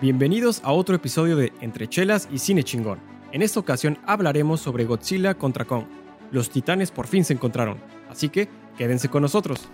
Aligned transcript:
Bienvenidos 0.00 0.60
a 0.62 0.70
otro 0.70 0.94
episodio 0.94 1.34
de 1.34 1.52
Entre 1.60 1.88
Chelas 1.88 2.28
y 2.30 2.38
Cine 2.38 2.62
Chingón. 2.62 3.00
En 3.32 3.42
esta 3.42 3.58
ocasión 3.58 3.98
hablaremos 4.06 4.60
sobre 4.60 4.84
Godzilla 4.84 5.34
contra 5.34 5.64
Kong. 5.64 5.86
Los 6.30 6.50
titanes 6.50 6.92
por 6.92 7.08
fin 7.08 7.24
se 7.24 7.32
encontraron, 7.32 7.82
así 8.08 8.28
que 8.28 8.48
quédense 8.76 9.08
con 9.08 9.22
nosotros. 9.22 9.68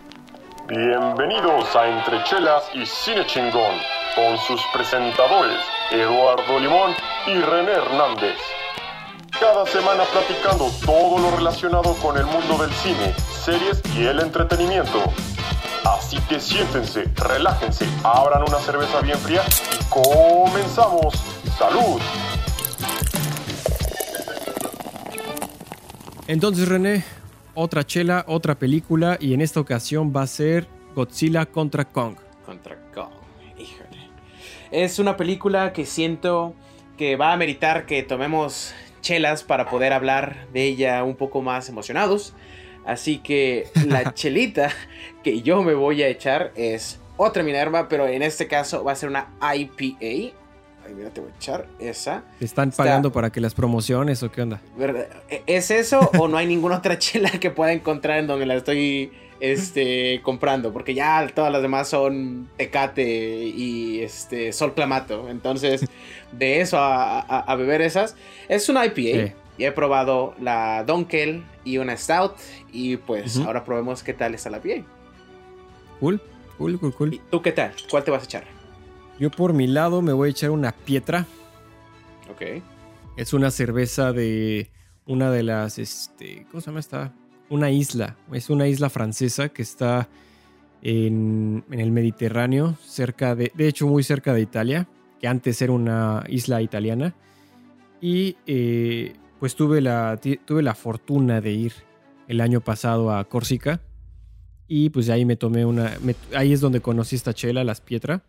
Bienvenidos 0.66 1.76
a 1.76 1.88
Entre 1.90 2.24
Chelas 2.24 2.62
y 2.72 2.86
Cine 2.86 3.26
Chingón, 3.26 3.76
con 4.14 4.38
sus 4.38 4.62
presentadores 4.72 5.58
Eduardo 5.92 6.58
Limón 6.58 6.92
y 7.26 7.34
René 7.34 7.72
Hernández. 7.72 8.38
Cada 9.38 9.66
semana 9.66 10.04
platicando 10.04 10.70
todo 10.86 11.18
lo 11.18 11.36
relacionado 11.36 11.94
con 11.96 12.16
el 12.16 12.24
mundo 12.24 12.56
del 12.62 12.70
cine, 12.70 13.12
series 13.44 13.82
y 13.94 14.06
el 14.06 14.20
entretenimiento. 14.20 15.02
Así 15.84 16.18
que 16.28 16.40
siéntense, 16.40 17.04
relájense, 17.14 17.86
abran 18.02 18.42
una 18.42 18.58
cerveza 18.58 19.00
bien 19.00 19.18
fría 19.18 19.42
y 19.72 19.84
comenzamos. 19.90 21.14
¡Salud! 21.58 22.00
Entonces 26.26 26.68
René, 26.68 27.04
otra 27.52 27.84
chela, 27.84 28.24
otra 28.26 28.54
película 28.54 29.18
y 29.20 29.34
en 29.34 29.42
esta 29.42 29.60
ocasión 29.60 30.12
va 30.14 30.22
a 30.22 30.26
ser 30.26 30.66
Godzilla 30.94 31.44
contra 31.44 31.84
Kong. 31.84 32.16
Contra 32.46 32.76
Kong, 32.94 33.12
híjole. 33.58 34.08
Es 34.70 34.98
una 34.98 35.18
película 35.18 35.74
que 35.74 35.84
siento 35.84 36.54
que 36.96 37.16
va 37.16 37.32
a 37.32 37.36
meritar 37.36 37.84
que 37.84 38.02
tomemos 38.02 38.72
chelas 39.02 39.44
para 39.44 39.68
poder 39.68 39.92
hablar 39.92 40.46
de 40.52 40.64
ella 40.64 41.04
un 41.04 41.14
poco 41.14 41.42
más 41.42 41.68
emocionados. 41.68 42.32
Así 42.84 43.18
que 43.18 43.68
la 43.86 44.14
chelita 44.14 44.70
que 45.22 45.42
yo 45.42 45.62
me 45.62 45.74
voy 45.74 46.02
a 46.02 46.08
echar 46.08 46.52
es 46.54 46.98
otra 47.16 47.42
Minerva, 47.42 47.88
pero 47.88 48.06
en 48.06 48.22
este 48.22 48.46
caso 48.46 48.84
va 48.84 48.92
a 48.92 48.96
ser 48.96 49.08
una 49.08 49.28
IPA. 49.40 50.34
Ay, 50.86 50.94
mira, 50.94 51.10
te 51.10 51.20
voy 51.20 51.30
a 51.30 51.36
echar 51.36 51.66
esa. 51.78 52.24
¿Te 52.38 52.44
están 52.44 52.70
pagando 52.70 53.10
para 53.10 53.30
que 53.30 53.40
las 53.40 53.54
promociones 53.54 54.22
o 54.22 54.30
qué 54.30 54.42
onda? 54.42 54.60
¿Es 55.46 55.70
eso 55.70 56.10
o 56.18 56.28
no 56.28 56.36
hay 56.36 56.46
ninguna 56.46 56.78
otra 56.78 56.98
chela 56.98 57.30
que 57.30 57.50
pueda 57.50 57.72
encontrar 57.72 58.18
en 58.18 58.26
donde 58.26 58.44
la 58.44 58.56
estoy 58.56 59.12
este, 59.40 60.20
comprando? 60.22 60.72
Porque 60.72 60.92
ya 60.92 61.26
todas 61.34 61.50
las 61.50 61.62
demás 61.62 61.88
son 61.88 62.50
Tecate 62.58 63.44
y 63.46 64.02
este, 64.02 64.52
Sol 64.52 64.74
Clamato. 64.74 65.30
Entonces, 65.30 65.86
de 66.32 66.60
eso 66.60 66.76
a, 66.78 67.54
beber 67.56 67.80
esas, 67.80 68.16
es 68.48 68.68
una 68.68 68.84
IPA. 68.84 69.34
Ya 69.58 69.68
he 69.68 69.72
probado 69.72 70.34
la 70.40 70.84
Donkel 70.84 71.44
y 71.64 71.78
una 71.78 71.96
Stout. 71.96 72.36
Y 72.72 72.96
pues 72.96 73.38
ahora 73.38 73.64
probemos 73.64 74.02
qué 74.02 74.12
tal 74.12 74.34
está 74.34 74.50
la 74.50 74.58
IPA. 74.58 74.86
Cool, 76.00 76.20
cool, 76.58 76.78
cool, 76.78 76.94
cool. 76.94 77.14
¿Y 77.14 77.20
tú 77.30 77.40
qué 77.40 77.52
tal? 77.52 77.72
¿Cuál 77.90 78.04
te 78.04 78.10
vas 78.10 78.22
a 78.22 78.24
echar? 78.24 78.44
Yo 79.18 79.30
por 79.30 79.52
mi 79.52 79.66
lado 79.66 80.02
me 80.02 80.12
voy 80.12 80.28
a 80.28 80.30
echar 80.32 80.50
una 80.50 80.72
Pietra. 80.72 81.26
Ok. 82.30 82.62
Es 83.16 83.32
una 83.32 83.50
cerveza 83.50 84.12
de 84.12 84.70
una 85.06 85.30
de 85.30 85.42
las, 85.42 85.78
este, 85.78 86.46
¿cómo 86.50 86.60
se 86.60 86.66
llama 86.66 86.80
esta? 86.80 87.12
Una 87.48 87.70
isla. 87.70 88.16
Es 88.32 88.50
una 88.50 88.66
isla 88.66 88.90
francesa 88.90 89.50
que 89.50 89.62
está 89.62 90.08
en, 90.82 91.64
el 91.70 91.92
Mediterráneo, 91.92 92.76
cerca 92.84 93.34
de, 93.34 93.52
de 93.54 93.68
hecho 93.68 93.86
muy 93.86 94.02
cerca 94.02 94.34
de 94.34 94.40
Italia, 94.40 94.88
que 95.20 95.28
antes 95.28 95.62
era 95.62 95.72
una 95.72 96.24
isla 96.28 96.60
italiana. 96.60 97.14
Y 98.00 98.36
eh, 98.46 99.14
pues 99.40 99.54
tuve 99.54 99.80
la, 99.80 100.18
tuve 100.44 100.62
la 100.62 100.74
fortuna 100.74 101.40
de 101.40 101.52
ir 101.52 101.72
el 102.28 102.40
año 102.40 102.60
pasado 102.60 103.12
a 103.12 103.24
Córcega. 103.24 103.80
Y 104.66 104.90
pues 104.90 105.10
ahí 105.10 105.24
me 105.24 105.36
tomé 105.36 105.64
una. 105.64 105.92
ahí 106.34 106.52
es 106.52 106.60
donde 106.60 106.80
conocí 106.80 107.16
esta 107.16 107.34
chela, 107.34 107.64
las 107.64 107.80
Pietra. 107.80 108.24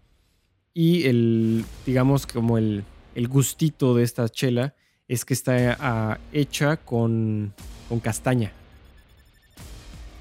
Y 0.73 1.06
el, 1.06 1.64
digamos, 1.86 2.28
como 2.28 2.58
el, 2.58 2.84
el 3.16 3.28
gustito 3.28 3.95
de 3.95 4.03
esta 4.03 4.28
chela 4.28 4.75
es 5.08 5.23
que 5.23 5.34
está 5.34 5.78
ah, 5.80 6.20
hecha 6.34 6.78
con, 6.78 7.53
con 7.88 8.00
castaña. 8.00 8.52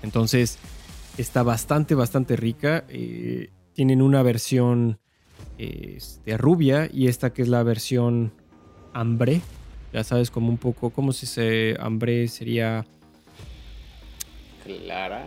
Entonces 0.03 0.59
está 1.19 1.43
bastante, 1.43 1.95
bastante 1.95 2.37
rica. 2.37 2.85
Eh, 2.89 3.51
tienen 3.73 4.03
una 4.03 4.23
versión 4.23 5.01
este, 5.59 6.37
rubia 6.37 6.89
y 6.93 7.09
esta 7.09 7.33
que 7.33 7.43
es 7.43 7.49
la 7.49 7.63
versión 7.63 8.33
hambre 8.93 9.41
ya 9.95 10.03
sabes, 10.03 10.29
como 10.29 10.49
un 10.49 10.59
poco, 10.59 10.91
¿cómo 10.91 11.13
si 11.13 11.25
se 11.25 11.77
hambre 11.79 12.27
sería? 12.27 12.85
Clara. 14.65 15.25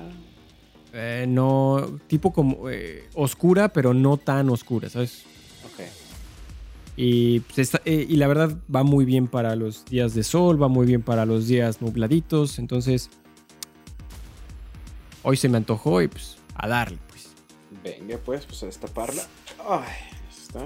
Eh, 0.92 1.26
no, 1.26 2.00
tipo 2.08 2.34
como 2.34 2.70
eh, 2.70 3.08
oscura, 3.14 3.70
pero 3.70 3.94
no 3.94 4.18
tan 4.18 4.50
oscura, 4.50 4.90
¿sabes? 4.90 5.24
Ok. 5.64 5.86
Y, 6.98 7.40
pues 7.40 7.76
eh, 7.86 8.06
y 8.10 8.18
la 8.18 8.28
verdad 8.28 8.58
va 8.74 8.84
muy 8.84 9.06
bien 9.06 9.28
para 9.28 9.56
los 9.56 9.86
días 9.86 10.14
de 10.14 10.24
sol, 10.24 10.62
va 10.62 10.68
muy 10.68 10.86
bien 10.86 11.02
para 11.02 11.26
los 11.26 11.48
días 11.48 11.82
nubladitos, 11.82 12.60
entonces 12.60 13.10
hoy 15.24 15.38
se 15.38 15.48
me 15.48 15.56
antojó 15.56 16.02
y 16.02 16.10
pues 16.10 16.40
a 16.56 16.68
darle, 16.68 16.98
pues. 17.08 17.30
Venga, 17.82 18.18
pues, 18.18 18.46
pues 18.46 18.64
a 18.64 18.66
destaparla. 18.66 19.24
Ay, 19.66 19.94
está. 20.30 20.62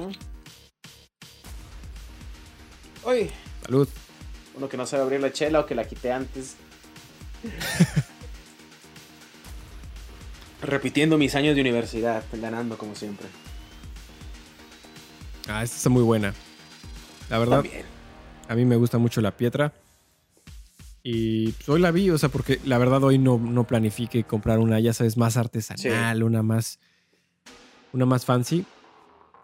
Uy, 3.08 3.30
Salud. 3.66 3.88
Uno 4.56 4.70
que 4.70 4.78
no 4.78 4.86
sabe 4.86 5.04
abrir 5.04 5.22
la 5.22 5.32
chela 5.32 5.62
o 5.62 5.66
que 5.66 5.76
la 5.76 5.88
quité 5.88 6.12
antes. 6.12 6.56
Repitiendo 10.62 11.18
mis 11.18 11.36
años 11.36 11.56
de 11.56 11.62
universidad, 11.62 12.24
ganando 12.34 12.78
como 12.78 12.96
siempre. 12.96 13.28
Ah, 15.48 15.64
esta 15.64 15.78
está 15.78 15.90
muy 15.90 16.04
buena. 16.04 16.34
La 17.30 17.40
verdad, 17.40 17.64
a 18.48 18.56
mí 18.56 18.66
me 18.66 18.76
gusta 18.76 18.98
mucho 18.98 19.22
la 19.22 19.32
piedra. 19.32 19.74
Y 21.04 21.54
pues, 21.54 21.70
hoy 21.70 21.82
la 21.82 21.92
vi, 21.92 22.10
o 22.12 22.18
sea, 22.18 22.30
porque 22.30 22.60
la 22.66 22.78
verdad 22.78 23.04
hoy 23.04 23.18
no, 23.18 23.40
no 23.40 23.66
planifique 23.66 24.24
comprar 24.24 24.60
una, 24.60 24.80
ya 24.80 24.94
sabes, 24.94 25.18
más 25.18 25.38
artesanal, 25.38 26.24
una 26.24 26.44
más. 26.44 26.80
Una 27.94 28.06
más 28.06 28.26
fancy. 28.26 28.66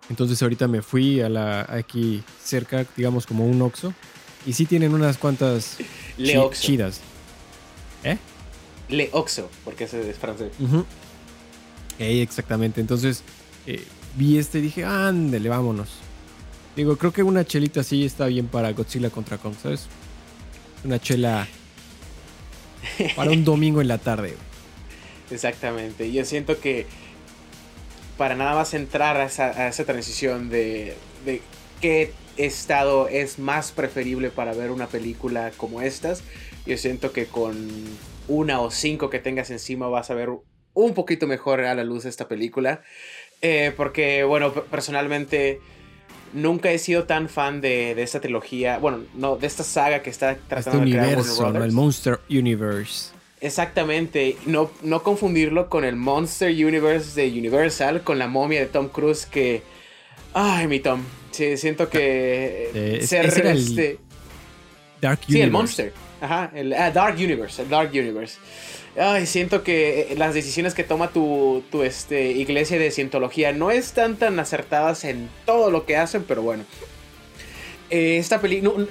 Entonces 0.09 0.41
ahorita 0.41 0.67
me 0.67 0.81
fui 0.81 1.21
a 1.21 1.29
la 1.29 1.61
aquí 1.69 2.23
cerca, 2.43 2.85
digamos 2.95 3.25
como 3.25 3.45
un 3.45 3.61
Oxxo. 3.61 3.93
Y 4.45 4.53
sí 4.53 4.65
tienen 4.65 4.93
unas 4.93 5.17
cuantas 5.17 5.77
chidas. 6.53 7.01
¿Eh? 8.03 8.17
Le 8.89 9.09
Oxo, 9.11 9.49
porque 9.65 9.83
ese 9.83 10.09
es 10.09 10.17
francés. 10.17 10.51
exactamente. 11.99 12.79
Entonces 12.79 13.23
eh, 13.65 13.83
vi 14.15 14.37
este 14.37 14.59
y 14.59 14.61
dije, 14.61 14.85
ándele, 14.85 15.49
vámonos. 15.49 15.89
Digo, 16.75 16.95
creo 16.95 17.11
que 17.11 17.23
una 17.23 17.43
chelita 17.43 17.81
así 17.81 18.05
está 18.05 18.27
bien 18.27 18.47
para 18.47 18.71
Godzilla 18.71 19.09
contra 19.09 19.37
Kong, 19.37 19.55
¿sabes? 19.61 19.87
Una 20.85 20.99
chela 20.99 21.47
para 23.15 23.31
un 23.31 23.43
domingo 23.43 23.81
en 23.81 23.87
la 23.87 23.97
tarde. 23.97 24.35
Exactamente. 25.29 26.11
Yo 26.11 26.23
siento 26.23 26.59
que 26.59 26.85
para 28.17 28.35
nada 28.35 28.55
más 28.55 28.73
entrar 28.73 29.17
a 29.17 29.25
esa, 29.25 29.85
transición 29.85 30.49
de, 30.49 30.95
de 31.25 31.41
qué 31.81 32.13
estado 32.37 33.07
es 33.07 33.39
más 33.39 33.71
preferible 33.71 34.29
para 34.29 34.53
ver 34.53 34.71
una 34.71 34.87
película 34.87 35.51
como 35.57 35.81
estas, 35.81 36.23
yo 36.65 36.77
siento 36.77 37.11
que 37.11 37.25
con 37.25 37.69
una 38.27 38.59
o 38.59 38.71
cinco 38.71 39.09
que 39.09 39.19
tengas 39.19 39.49
encima 39.51 39.87
vas 39.87 40.11
a 40.11 40.13
ver 40.13 40.29
un 40.73 40.93
poquito 40.93 41.27
mejor 41.27 41.61
a 41.61 41.73
la 41.73 41.83
luz 41.83 42.05
esta 42.05 42.27
película. 42.27 42.81
Eh, 43.41 43.73
porque, 43.75 44.23
bueno, 44.23 44.53
personalmente 44.53 45.59
nunca 46.33 46.71
he 46.71 46.79
sido 46.79 47.05
tan 47.05 47.29
fan 47.29 47.61
de, 47.61 47.93
de, 47.95 48.03
esta 48.03 48.19
trilogía, 48.19 48.79
bueno, 48.79 49.03
no, 49.15 49.37
de 49.37 49.47
esta 49.47 49.63
saga 49.63 50.01
que 50.01 50.09
está 50.09 50.35
tratando 50.47 50.83
este 50.83 50.85
de 50.85 50.91
crear 50.91 51.17
universo, 51.17 51.63
el 51.63 51.71
Monster 51.71 52.19
Universe. 52.29 53.11
Exactamente, 53.39 54.35
no, 54.45 54.71
no 54.81 55.03
confundirlo 55.03 55.69
con 55.69 55.85
el 55.85 55.95
Monster 55.95 56.49
Universe 56.49 57.19
de 57.19 57.29
Universal, 57.29 58.01
con 58.03 58.17
la 58.17 58.27
momia 58.27 58.59
de 58.59 58.65
Tom 58.65 58.89
Cruise 58.89 59.25
que... 59.25 59.61
Ay, 60.33 60.67
mi 60.67 60.79
Tom. 60.79 61.03
Sí, 61.31 61.55
siento 61.57 61.89
que 61.89 62.71
eh, 62.73 63.05
ser 63.05 63.25
este... 63.25 63.99
Dark 64.99 65.19
Universe. 65.19 65.33
Sí, 65.33 65.41
el 65.41 65.51
Monster. 65.51 65.93
Ajá, 66.19 66.51
el 66.55 66.73
ah, 66.73 66.89
Dark 66.89 67.15
Universe, 67.15 67.61
el 67.61 67.69
Dark 67.69 67.91
Universe. 67.91 68.39
Ay, 68.99 69.27
siento 69.27 69.61
que 69.61 70.07
eh, 70.09 70.15
las 70.17 70.33
decisiones 70.33 70.73
que 70.73 70.83
toma 70.83 71.09
tu, 71.09 71.63
tu 71.71 71.83
este, 71.83 72.31
iglesia 72.31 72.79
de 72.79 72.89
cientología 72.89 73.51
no 73.51 73.69
están 73.69 74.17
tan 74.17 74.39
acertadas 74.39 75.03
en 75.03 75.29
todo 75.45 75.69
lo 75.69 75.85
que 75.85 75.97
hacen, 75.97 76.23
pero 76.23 76.41
bueno. 76.41 76.65
Eh, 77.91 78.17
esta, 78.17 78.41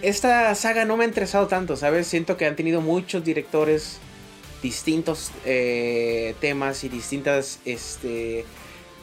esta 0.02 0.54
saga 0.54 0.84
no 0.84 0.96
me 0.96 1.04
ha 1.04 1.08
interesado 1.08 1.48
tanto, 1.48 1.76
¿sabes? 1.76 2.06
Siento 2.06 2.36
que 2.36 2.46
han 2.46 2.54
tenido 2.54 2.80
muchos 2.80 3.24
directores 3.24 3.98
distintos 4.62 5.30
eh, 5.44 6.34
temas 6.40 6.84
y 6.84 6.88
distintas, 6.88 7.60
este, 7.64 8.44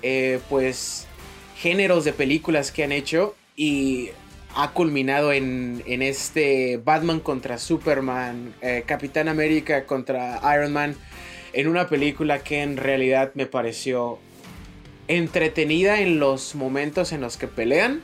eh, 0.01 0.39
pues, 0.50 1.07
géneros 1.57 2.05
de 2.05 2.13
películas 2.13 2.71
que 2.71 2.83
han 2.83 2.91
hecho 2.91 3.35
y 3.55 4.09
ha 4.55 4.71
culminado 4.71 5.31
en, 5.31 5.83
en 5.88 6.01
este 6.01 6.77
Batman 6.77 7.19
contra 7.19 7.57
Superman, 7.57 8.53
eh, 8.61 8.83
Capitán 8.85 9.27
América 9.27 9.85
contra 9.85 10.41
Iron 10.55 10.73
Man, 10.73 10.95
en 11.53 11.67
una 11.67 11.88
película 11.88 12.39
que 12.44 12.61
en 12.61 12.77
realidad 12.77 13.31
me 13.35 13.45
pareció 13.45 14.19
entretenida 15.07 16.01
en 16.01 16.19
los 16.19 16.56
momentos 16.56 17.11
en 17.11 17.21
los 17.21 17.38
que 17.38 17.47
pelean, 17.47 18.01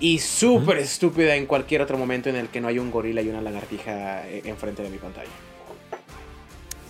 y 0.00 0.18
súper 0.18 0.78
estúpida 0.78 1.36
en 1.36 1.46
cualquier 1.46 1.80
otro 1.80 1.96
momento 1.96 2.28
en 2.28 2.34
el 2.34 2.48
que 2.48 2.60
no 2.60 2.66
hay 2.66 2.80
un 2.80 2.90
gorila 2.90 3.22
y 3.22 3.28
una 3.28 3.40
lagartija 3.40 4.28
enfrente 4.28 4.82
de 4.82 4.90
mi 4.90 4.98
pantalla. 4.98 5.30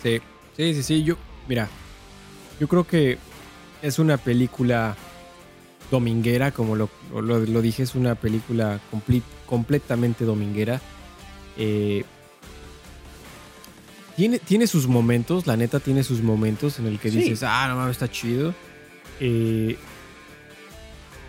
Sí, 0.02 0.20
sí, 0.56 0.74
sí, 0.74 0.82
sí. 0.82 1.04
Yo, 1.04 1.16
mira, 1.48 1.68
yo 2.60 2.68
creo 2.68 2.84
que 2.84 3.18
es 3.82 3.98
una 3.98 4.16
película 4.16 4.96
dominguera, 5.90 6.50
como 6.52 6.76
lo, 6.76 6.88
lo, 7.12 7.62
dije, 7.62 7.82
es 7.82 7.94
una 7.94 8.14
película 8.14 8.80
completamente 9.46 10.24
dominguera. 10.24 10.80
Eh, 11.56 12.04
tiene, 14.16 14.38
tiene 14.38 14.66
sus 14.66 14.86
momentos, 14.86 15.46
la 15.46 15.56
neta 15.56 15.80
tiene 15.80 16.02
sus 16.02 16.22
momentos 16.22 16.78
en 16.78 16.86
el 16.86 16.98
que 16.98 17.10
dices, 17.10 17.42
ah, 17.42 17.66
no 17.68 17.76
mames, 17.76 17.92
está 17.92 18.10
chido. 18.10 18.54
Eh, 19.20 19.76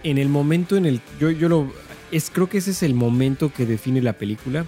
en 0.04 0.18
el 0.18 0.30
momento 0.30 0.78
en 0.78 0.86
el. 0.86 1.02
Yo, 1.20 1.32
yo 1.32 1.50
lo. 1.50 1.72
Es, 2.12 2.30
creo 2.30 2.50
que 2.50 2.60
ese 2.60 2.72
es 2.72 2.84
el 2.84 2.94
momento 2.94 3.52
que 3.52 3.66
define 3.66 4.02
la 4.02 4.14
película. 4.14 4.66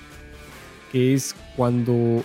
Que 0.92 1.14
es 1.14 1.36
cuando. 1.56 2.24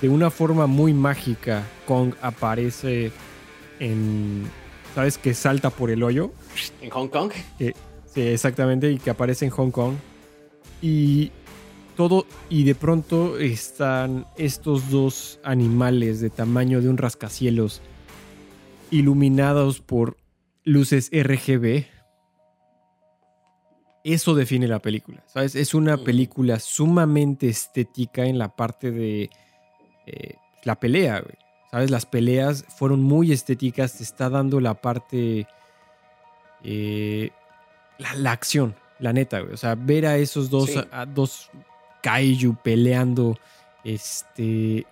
De 0.00 0.08
una 0.08 0.30
forma 0.30 0.66
muy 0.66 0.94
mágica, 0.94 1.66
Kong 1.86 2.14
aparece 2.22 3.12
en. 3.78 4.44
¿Sabes? 4.94 5.18
Que 5.18 5.34
salta 5.34 5.70
por 5.70 5.90
el 5.90 6.02
hoyo. 6.02 6.32
¿En 6.80 6.90
Hong 6.90 7.08
Kong? 7.08 7.32
sí, 7.58 8.20
exactamente. 8.20 8.90
Y 8.90 8.98
que 8.98 9.10
aparece 9.10 9.44
en 9.44 9.50
Hong 9.50 9.70
Kong. 9.70 9.94
Y 10.80 11.30
todo. 11.96 12.26
Y 12.48 12.64
de 12.64 12.74
pronto 12.74 13.38
están 13.38 14.26
estos 14.36 14.90
dos 14.90 15.38
animales 15.44 16.20
de 16.20 16.30
tamaño 16.30 16.80
de 16.80 16.88
un 16.88 16.96
rascacielos. 16.96 17.82
Iluminados 18.90 19.80
por 19.80 20.16
luces 20.64 21.10
RGB. 21.12 21.84
Eso 24.02 24.34
define 24.34 24.66
la 24.66 24.80
película, 24.80 25.22
¿sabes? 25.26 25.54
Es 25.54 25.74
una 25.74 25.98
mm. 25.98 26.04
película 26.04 26.58
sumamente 26.58 27.48
estética 27.48 28.24
en 28.24 28.38
la 28.38 28.56
parte 28.56 28.90
de 28.90 29.28
eh, 30.06 30.34
la 30.64 30.78
pelea, 30.78 31.22
¿Sabes? 31.70 31.90
Las 31.90 32.04
peleas 32.04 32.64
fueron 32.68 33.00
muy 33.00 33.30
estéticas, 33.32 33.96
te 33.96 34.02
está 34.02 34.28
dando 34.28 34.60
la 34.60 34.74
parte... 34.74 35.46
Eh, 36.64 37.30
la, 38.16 38.32
acción, 38.32 38.74
la 38.98 39.12
neta, 39.12 39.42
O 39.42 39.56
sea, 39.56 39.76
ver 39.76 40.04
a 40.04 40.16
esos 40.16 40.50
dos, 40.50 40.70
a, 40.90 41.06
dos 41.06 41.50
kaiju 42.02 42.56
peleando, 42.62 43.38
este... 43.84 44.86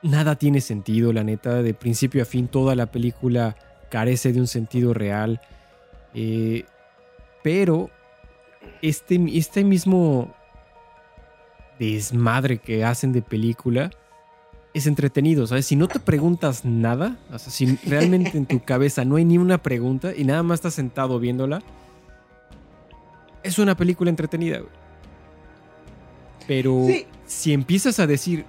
Nada 0.00 0.36
tiene 0.36 0.60
sentido, 0.60 1.12
la 1.12 1.24
neta. 1.24 1.60
De 1.62 1.74
principio 1.74 2.22
a 2.22 2.24
fin, 2.24 2.46
toda 2.46 2.74
la 2.74 2.86
película 2.86 3.56
carece 3.90 4.32
de 4.32 4.40
un 4.40 4.46
sentido 4.46 4.94
real. 4.94 5.40
Eh, 6.14 6.64
pero 7.42 7.90
este, 8.80 9.20
este 9.32 9.64
mismo 9.64 10.32
desmadre 11.80 12.58
que 12.58 12.84
hacen 12.84 13.12
de 13.12 13.22
película 13.22 13.90
es 14.78 14.86
entretenido, 14.86 15.46
¿sabes? 15.46 15.66
Si 15.66 15.76
no 15.76 15.88
te 15.88 16.00
preguntas 16.00 16.64
nada, 16.64 17.18
o 17.32 17.38
sea, 17.38 17.52
si 17.52 17.76
realmente 17.86 18.36
en 18.38 18.46
tu 18.46 18.60
cabeza 18.64 19.04
no 19.04 19.16
hay 19.16 19.24
ni 19.24 19.38
una 19.38 19.58
pregunta 19.58 20.14
y 20.16 20.24
nada 20.24 20.42
más 20.42 20.56
estás 20.56 20.74
sentado 20.74 21.18
viéndola, 21.18 21.62
es 23.42 23.58
una 23.58 23.76
película 23.76 24.10
entretenida, 24.10 24.60
Pero 26.46 26.86
si 27.26 27.52
empiezas 27.52 27.98
a 27.98 28.06
decir, 28.06 28.44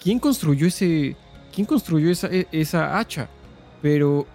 ¿quién 0.00 0.18
construyó 0.18 0.66
ese. 0.66 1.16
¿Quién 1.52 1.66
construyó 1.66 2.10
esa, 2.10 2.26
e, 2.28 2.48
esa 2.50 2.98
hacha? 2.98 3.28
Pero 3.80 4.26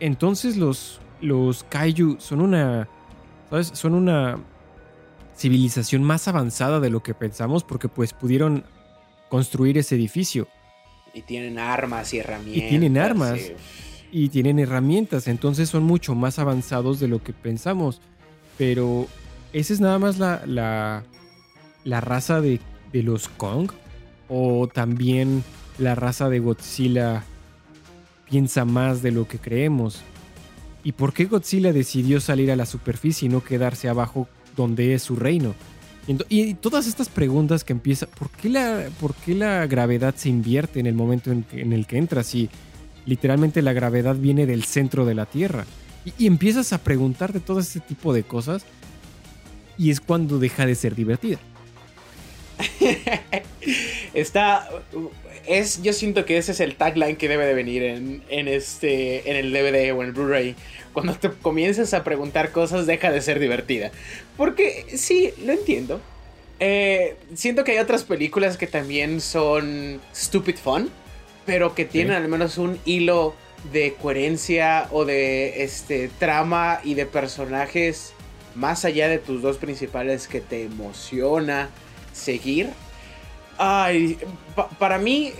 entonces 0.00 0.56
los, 0.56 1.00
los 1.20 1.62
kaiju 1.64 2.16
son 2.18 2.40
una, 2.40 2.88
¿sabes? 3.50 3.70
Son 3.74 3.94
una 3.94 4.38
civilización 5.36 6.02
más 6.02 6.26
avanzada 6.26 6.80
de 6.80 6.90
lo 6.90 7.02
que 7.02 7.14
pensamos 7.14 7.62
porque 7.62 7.88
pues 7.88 8.12
pudieron 8.12 8.64
construir 9.28 9.78
ese 9.78 9.94
edificio. 9.94 10.48
Y 11.14 11.22
tienen 11.22 11.58
armas 11.58 12.12
y 12.14 12.18
herramientas. 12.18 12.64
Y 12.64 12.68
tienen 12.68 12.98
armas. 12.98 13.40
Y 14.10 14.28
tienen 14.28 14.58
herramientas. 14.58 15.28
Entonces 15.28 15.68
son 15.68 15.84
mucho 15.84 16.14
más 16.14 16.38
avanzados 16.38 17.00
de 17.00 17.08
lo 17.08 17.22
que 17.22 17.32
pensamos. 17.32 18.00
Pero 18.56 19.06
esa 19.52 19.72
es 19.72 19.80
nada 19.80 19.98
más 19.98 20.18
la, 20.18 20.42
la, 20.46 21.04
la 21.84 22.00
raza 22.00 22.40
de, 22.40 22.60
de 22.92 23.02
los 23.02 23.28
Kong. 23.28 23.70
O 24.28 24.68
también 24.68 25.42
la 25.78 25.94
raza 25.94 26.28
de 26.28 26.38
Godzilla 26.38 27.24
piensa 28.28 28.64
más 28.64 29.02
de 29.02 29.12
lo 29.12 29.26
que 29.26 29.38
creemos. 29.38 30.02
¿Y 30.84 30.92
por 30.92 31.12
qué 31.12 31.24
Godzilla 31.24 31.72
decidió 31.72 32.20
salir 32.20 32.50
a 32.50 32.56
la 32.56 32.66
superficie 32.66 33.26
y 33.26 33.28
no 33.28 33.42
quedarse 33.42 33.88
abajo 33.88 34.28
donde 34.56 34.94
es 34.94 35.02
su 35.02 35.16
reino? 35.16 35.54
Y 36.28 36.54
todas 36.54 36.86
estas 36.86 37.08
preguntas 37.08 37.64
que 37.64 37.74
empieza, 37.74 38.06
¿por 38.06 38.30
qué 38.30 38.48
la, 38.48 38.88
por 38.98 39.14
qué 39.14 39.34
la 39.34 39.66
gravedad 39.66 40.14
se 40.16 40.30
invierte 40.30 40.80
en 40.80 40.86
el 40.86 40.94
momento 40.94 41.30
en, 41.30 41.72
el 41.72 41.86
que 41.86 41.98
entras? 41.98 42.28
Si 42.28 42.48
literalmente 43.04 43.60
la 43.60 43.74
gravedad 43.74 44.16
viene 44.16 44.46
del 44.46 44.64
centro 44.64 45.04
de 45.04 45.14
la 45.14 45.26
Tierra. 45.26 45.66
Y, 46.04 46.24
y 46.24 46.26
empiezas 46.26 46.72
a 46.72 46.78
preguntarte 46.78 47.40
todo 47.40 47.60
ese 47.60 47.80
tipo 47.80 48.14
de 48.14 48.22
cosas 48.22 48.64
y 49.76 49.90
es 49.90 50.00
cuando 50.00 50.38
deja 50.38 50.64
de 50.64 50.74
ser 50.74 50.94
divertida. 50.94 51.38
Está 54.14 54.68
es, 55.48 55.82
yo 55.82 55.92
siento 55.92 56.24
que 56.24 56.38
ese 56.38 56.52
es 56.52 56.60
el 56.60 56.76
tagline 56.76 57.16
que 57.16 57.28
debe 57.28 57.46
de 57.46 57.54
venir 57.54 57.82
en, 57.82 58.48
este, 58.48 59.30
en 59.30 59.36
el 59.36 59.52
DVD 59.52 59.92
o 59.94 60.02
en 60.02 60.08
el 60.08 60.12
Blu-ray. 60.12 60.54
Cuando 60.92 61.14
te 61.14 61.30
comienzas 61.30 61.94
a 61.94 62.04
preguntar 62.04 62.52
cosas, 62.52 62.86
deja 62.86 63.10
de 63.10 63.20
ser 63.20 63.38
divertida. 63.38 63.90
Porque 64.36 64.86
sí, 64.96 65.32
lo 65.44 65.52
entiendo. 65.52 66.00
Eh, 66.60 67.16
siento 67.34 67.64
que 67.64 67.72
hay 67.72 67.78
otras 67.78 68.04
películas 68.04 68.56
que 68.56 68.66
también 68.66 69.20
son 69.20 70.00
stupid 70.14 70.56
fun, 70.56 70.90
pero 71.46 71.74
que 71.74 71.84
tienen 71.84 72.14
al 72.14 72.28
menos 72.28 72.58
un 72.58 72.78
hilo 72.84 73.34
de 73.72 73.94
coherencia 73.94 74.88
o 74.90 75.04
de 75.04 75.62
este 75.62 76.08
trama 76.18 76.80
y 76.84 76.94
de 76.94 77.06
personajes 77.06 78.12
más 78.54 78.84
allá 78.84 79.08
de 79.08 79.18
tus 79.18 79.40
dos 79.40 79.56
principales 79.56 80.26
que 80.28 80.40
te 80.40 80.64
emociona 80.64 81.70
seguir. 82.12 82.70
Ay, 83.58 84.18
para 84.78 84.98
mí 84.98 85.32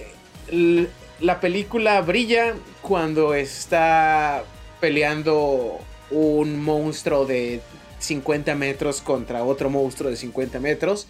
la 1.21 1.41
película 1.41 2.01
brilla 2.01 2.55
cuando 2.83 3.35
está 3.35 4.45
peleando 4.81 5.79
un 6.11 6.63
monstruo 6.63 7.27
de 7.27 7.61
50 7.99 8.55
metros 8.55 9.01
contra 9.01 9.45
otro 9.45 9.71
monstruo 9.71 10.11
de 10.11 10.17
50 10.17 10.61
metros 10.61 11.09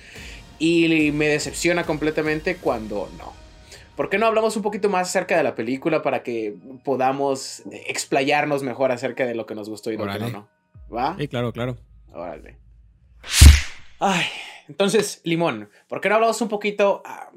y 0.59 1.13
me 1.13 1.29
decepciona 1.29 1.85
completamente 1.85 2.57
cuando 2.57 3.09
no. 3.19 3.33
¿Por 3.97 4.11
qué 4.11 4.19
no 4.19 4.27
hablamos 4.27 4.57
un 4.57 4.63
poquito 4.63 4.89
más 4.89 5.09
acerca 5.09 5.37
de 5.37 5.43
la 5.43 5.55
película 5.55 6.03
para 6.03 6.23
que 6.23 6.55
podamos 6.85 7.63
explayarnos 7.87 8.63
mejor 8.63 8.93
acerca 8.93 9.27
de 9.27 9.35
lo 9.35 9.45
que 9.45 9.55
nos 9.55 9.69
gustó 9.69 9.91
y 9.91 9.97
lo 9.97 10.07
que 10.07 10.19
no? 10.19 10.49
¿Va? 10.95 11.17
Sí, 11.19 11.29
claro, 11.29 11.53
claro. 11.53 11.77
Órale. 12.13 12.59
Ay, 13.99 14.25
entonces, 14.69 15.21
Limón, 15.25 15.71
¿por 15.89 16.01
qué 16.01 16.11
no 16.11 16.17
hablamos 16.17 16.41
un 16.43 16.49
poquito, 16.49 17.03
ah, 17.07 17.31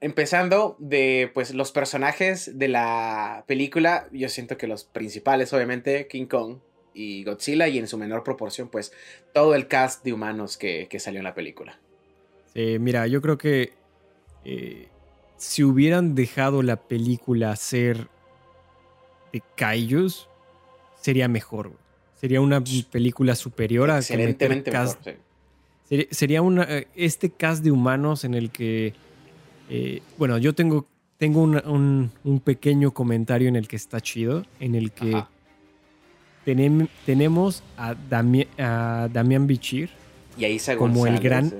empezando 0.00 0.76
de 0.78 1.30
pues 1.32 1.54
los 1.54 1.72
personajes 1.72 2.58
de 2.58 2.68
la 2.68 3.44
película? 3.46 4.06
Yo 4.12 4.28
siento 4.28 4.58
que 4.58 4.66
los 4.66 4.84
principales, 4.84 5.52
obviamente, 5.54 6.06
King 6.08 6.26
Kong 6.26 6.58
y 6.92 7.24
Godzilla, 7.24 7.68
y 7.68 7.78
en 7.78 7.88
su 7.88 7.96
menor 7.96 8.22
proporción, 8.22 8.68
pues 8.68 8.92
todo 9.32 9.54
el 9.54 9.66
cast 9.66 10.04
de 10.04 10.12
humanos 10.12 10.58
que, 10.58 10.86
salió 10.98 11.20
en 11.20 11.24
la 11.24 11.34
película. 11.34 11.78
Sí, 12.52 12.78
mira, 12.78 13.06
yo 13.06 13.22
creo 13.22 13.38
que 13.38 13.72
eh, 14.44 14.88
si 15.38 15.64
hubieran 15.64 16.14
dejado 16.14 16.62
la 16.62 16.76
película 16.76 17.56
ser 17.56 18.08
de 19.32 19.42
Kaijus, 19.56 20.28
sería 21.00 21.28
mejor. 21.28 21.72
Sería 22.14 22.40
una 22.40 22.62
película 22.90 23.34
superior 23.34 23.90
a 23.90 24.00
que 24.00 24.16
meter 24.16 24.62
cast, 24.62 25.08
Sería, 26.10 26.40
una, 26.40 26.62
eh, 26.64 26.88
este 26.96 27.30
cast 27.30 27.62
de 27.62 27.70
humanos 27.70 28.24
en 28.24 28.34
el 28.34 28.50
que, 28.50 28.94
eh, 29.68 30.02
bueno, 30.16 30.38
yo 30.38 30.54
tengo, 30.54 30.86
tengo 31.18 31.42
un, 31.42 32.10
pequeño 32.42 32.92
comentario 32.92 33.48
en 33.48 33.56
el 33.56 33.68
que 33.68 33.76
está 33.76 34.00
chido, 34.00 34.46
en 34.60 34.74
el 34.74 34.92
que 34.92 35.22
tenemos 37.04 37.62
a, 37.76 37.94
Damián 38.08 39.46
Bichir 39.46 39.90
y 40.36 40.44
ahí 40.44 40.58
como 40.76 41.06
el 41.06 41.20
gran 41.20 41.52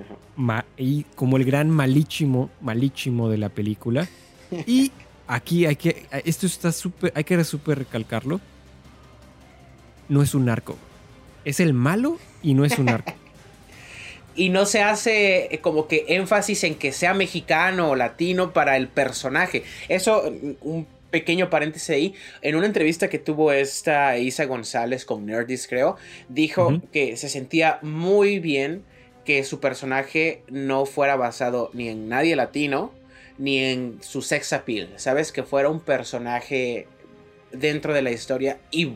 y 0.76 1.04
como 1.14 1.36
el 1.36 1.44
gran 1.44 1.70
malísimo 1.70 2.50
malísimo 2.60 3.28
de 3.28 3.38
la 3.38 3.50
película. 3.50 4.08
Y 4.66 4.90
aquí 5.26 5.66
hay 5.66 5.76
que 5.76 6.06
esto 6.24 6.46
está 6.46 6.72
súper 6.72 7.12
hay 7.14 7.24
que 7.24 7.42
súper 7.44 7.78
recalcarlo. 7.78 8.40
No 10.08 10.22
es 10.22 10.34
un 10.34 10.46
narco. 10.46 10.76
Es 11.44 11.60
el 11.60 11.72
malo 11.72 12.18
y 12.42 12.54
no 12.54 12.64
es 12.64 12.78
un 12.78 12.86
narco 12.86 13.12
y 14.36 14.48
no 14.48 14.66
se 14.66 14.82
hace 14.82 15.54
eh, 15.54 15.58
como 15.60 15.88
que 15.88 16.04
énfasis 16.08 16.64
en 16.64 16.74
que 16.74 16.92
sea 16.92 17.14
mexicano 17.14 17.90
o 17.90 17.96
latino 17.96 18.52
para 18.52 18.76
el 18.76 18.88
personaje. 18.88 19.64
Eso, 19.88 20.24
un 20.60 20.86
pequeño 21.10 21.48
paréntesis 21.48 21.90
ahí. 21.90 22.14
En 22.42 22.56
una 22.56 22.66
entrevista 22.66 23.08
que 23.08 23.20
tuvo 23.20 23.52
esta 23.52 24.18
Isa 24.18 24.46
González 24.46 25.04
con 25.04 25.24
Nerdist, 25.26 25.68
creo, 25.68 25.96
dijo 26.28 26.80
que 26.92 27.16
se 27.16 27.28
sentía 27.28 27.78
muy 27.82 28.40
bien 28.40 28.82
que 29.24 29.44
su 29.44 29.60
personaje 29.60 30.42
no 30.48 30.86
fuera 30.86 31.16
basado 31.16 31.70
ni 31.72 31.88
en 31.88 32.08
nadie 32.08 32.36
latino, 32.36 32.92
ni 33.38 33.58
en 33.58 33.98
su 34.02 34.22
sex 34.22 34.52
appeal, 34.52 34.90
¿sabes? 34.96 35.32
Que 35.32 35.44
fuera 35.44 35.68
un 35.68 35.80
personaje 35.80 36.88
dentro 37.52 37.94
de 37.94 38.02
la 38.02 38.10
historia 38.10 38.58
y 38.70 38.94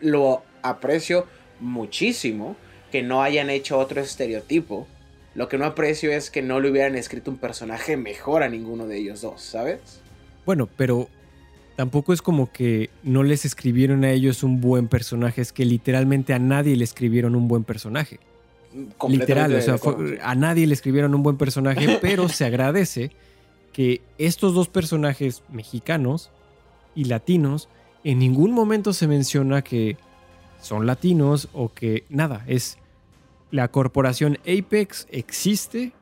lo 0.00 0.42
aprecio 0.62 1.26
muchísimo 1.60 2.56
que 2.90 3.02
no 3.02 3.22
hayan 3.22 3.50
hecho 3.50 3.78
otro 3.78 4.00
estereotipo. 4.00 4.86
Lo 5.34 5.48
que 5.48 5.58
no 5.58 5.66
aprecio 5.66 6.10
es 6.10 6.30
que 6.30 6.42
no 6.42 6.58
le 6.60 6.70
hubieran 6.70 6.96
escrito 6.96 7.30
un 7.30 7.36
personaje 7.36 7.96
mejor 7.96 8.42
a 8.42 8.48
ninguno 8.48 8.86
de 8.86 8.98
ellos 8.98 9.20
dos, 9.20 9.40
¿sabes? 9.42 9.78
Bueno, 10.46 10.68
pero 10.76 11.08
tampoco 11.76 12.12
es 12.12 12.22
como 12.22 12.50
que 12.52 12.90
no 13.04 13.22
les 13.22 13.44
escribieron 13.44 14.04
a 14.04 14.10
ellos 14.10 14.42
un 14.42 14.60
buen 14.60 14.88
personaje, 14.88 15.40
es 15.42 15.52
que 15.52 15.64
literalmente 15.64 16.32
a 16.34 16.38
nadie 16.38 16.74
le 16.76 16.82
escribieron 16.84 17.36
un 17.36 17.46
buen 17.46 17.62
personaje. 17.64 18.18
Literal, 19.08 19.54
o 19.54 19.60
sea, 19.62 19.78
fue- 19.78 20.18
a 20.22 20.34
nadie 20.34 20.66
le 20.66 20.74
escribieron 20.74 21.14
un 21.14 21.22
buen 21.22 21.36
personaje, 21.36 21.86
pero 22.02 22.28
se 22.28 22.44
agradece 22.44 23.10
que 23.72 24.00
estos 24.18 24.54
dos 24.54 24.68
personajes 24.68 25.42
mexicanos 25.50 26.30
y 26.94 27.04
latinos 27.04 27.68
en 28.04 28.18
ningún 28.18 28.50
momento 28.52 28.92
se 28.92 29.06
menciona 29.06 29.62
que 29.62 29.96
son 30.60 30.86
latinos 30.86 31.48
o 31.52 31.72
que 31.72 32.04
nada, 32.08 32.44
es 32.46 32.78
la 33.50 33.68
corporación 33.68 34.38
Apex 34.46 35.06
existe, 35.10 35.92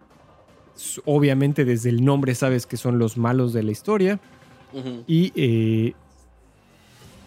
obviamente 1.05 1.65
desde 1.65 1.91
el 1.91 2.05
nombre 2.05 2.35
sabes 2.35 2.67
que 2.67 2.77
son 2.77 2.99
los 2.99 3.17
malos 3.17 3.53
de 3.53 3.63
la 3.63 3.73
historia 3.73 4.19
y 5.07 5.33
eh, 5.37 5.95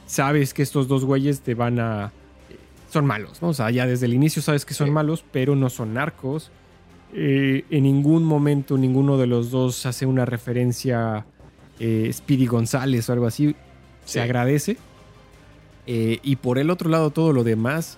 sabes 0.06 0.54
que 0.54 0.62
estos 0.62 0.88
dos 0.88 1.06
güeyes 1.06 1.42
te 1.42 1.54
van 1.56 1.80
a... 1.80 2.12
Son 2.92 3.06
malos, 3.06 3.42
¿no? 3.42 3.50
O 3.50 3.54
sea, 3.54 3.70
ya 3.70 3.86
desde 3.86 4.08
el 4.08 4.14
inicio 4.14 4.42
sabes 4.42 4.66
que 4.66 4.74
son 4.74 4.88
Sí. 4.88 4.92
malos, 4.92 5.24
pero 5.32 5.56
no 5.56 5.70
son 5.70 5.94
narcos. 5.94 6.50
Eh, 7.14 7.64
en 7.70 7.84
ningún 7.84 8.24
momento 8.24 8.78
ninguno 8.78 9.18
de 9.18 9.28
los 9.28 9.52
dos 9.52 9.86
hace 9.86 10.06
una 10.06 10.26
referencia 10.26 11.26
eh, 11.80 12.10
Speedy 12.12 12.46
González 12.48 13.08
o 13.10 13.14
algo 13.14 13.26
así. 13.28 13.56
Se 14.06 14.20
agradece. 14.22 14.78
Eh, 15.92 16.20
y 16.22 16.36
por 16.36 16.60
el 16.60 16.70
otro 16.70 16.88
lado, 16.88 17.10
todo 17.10 17.34
lo 17.34 17.44
demás, 17.44 17.98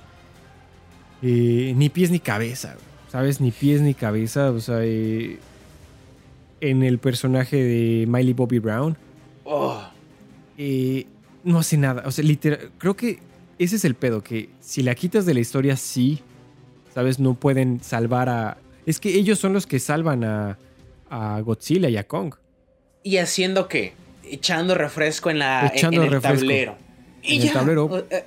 eh, 1.21 1.73
ni 1.75 1.89
pies 1.89 2.09
ni 2.09 2.19
cabeza, 2.19 2.77
¿sabes? 3.11 3.41
Ni 3.41 3.51
pies 3.51 3.81
ni 3.81 3.93
cabeza. 3.93 4.51
O 4.51 4.61
sea, 4.61 4.77
eh, 4.83 5.39
en 6.61 6.83
el 6.83 6.99
personaje 6.99 7.57
de 7.61 8.05
Miley 8.07 8.33
Bobby 8.33 8.59
Brown, 8.59 8.97
Oh, 9.43 9.81
no 11.43 11.59
hace 11.59 11.75
nada. 11.75 12.03
O 12.05 12.11
sea, 12.11 12.23
literal, 12.23 12.71
creo 12.77 12.95
que 12.95 13.19
ese 13.59 13.75
es 13.75 13.83
el 13.83 13.95
pedo, 13.95 14.23
que 14.23 14.49
si 14.61 14.83
la 14.83 14.95
quitas 14.95 15.25
de 15.25 15.33
la 15.33 15.39
historia, 15.41 15.75
sí, 15.75 16.21
¿sabes? 16.93 17.19
No 17.19 17.33
pueden 17.33 17.83
salvar 17.83 18.29
a... 18.29 18.57
Es 18.85 18.99
que 18.99 19.13
ellos 19.15 19.39
son 19.39 19.51
los 19.53 19.65
que 19.67 19.79
salvan 19.79 20.23
a, 20.23 20.57
a 21.09 21.41
Godzilla 21.41 21.89
y 21.89 21.97
a 21.97 22.07
Kong. 22.07 22.35
¿Y 23.03 23.17
haciendo 23.17 23.67
qué? 23.67 23.93
Echando 24.23 24.75
refresco 24.75 25.29
en, 25.31 25.39
la, 25.39 25.71
en- 25.75 25.93
el 25.95 26.09
refresco. 26.09 26.39
tablero. 26.39 26.75
Y 27.23 27.37
En 27.37 27.41
el 27.47 27.53
tablero. 27.53 27.85
O- 27.85 27.97
eh, 27.97 28.25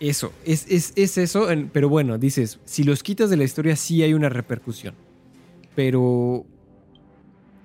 Eso, 0.00 0.32
es, 0.44 0.66
es, 0.68 0.92
es 0.96 1.18
eso, 1.18 1.50
en- 1.50 1.68
pero 1.68 1.88
bueno, 1.88 2.16
dices, 2.18 2.58
si 2.64 2.84
los 2.84 3.02
quitas 3.02 3.28
de 3.30 3.36
la 3.36 3.44
historia 3.44 3.76
sí 3.76 4.02
hay 4.02 4.14
una 4.14 4.28
repercusión. 4.30 4.94
Pero 5.74 6.44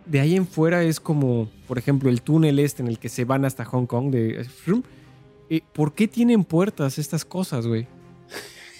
de 0.06 0.20
ahí 0.20 0.36
en 0.36 0.46
fuera 0.46 0.84
es 0.84 1.00
como, 1.00 1.50
por 1.68 1.78
ejemplo, 1.78 2.10
el 2.10 2.22
túnel 2.22 2.60
este 2.60 2.82
en 2.84 2.88
el 2.90 3.00
que 3.00 3.10
se 3.10 3.26
van 3.26 3.46
hasta 3.46 3.64
Hong 3.66 3.86
Kong 3.88 4.12
de... 4.12 4.46
eh, 5.50 5.62
¿Por 5.74 5.94
qué 5.94 6.08
tienen 6.08 6.44
puertas 6.44 6.98
estas 7.00 7.24
cosas, 7.26 7.66
güey? 7.68 7.88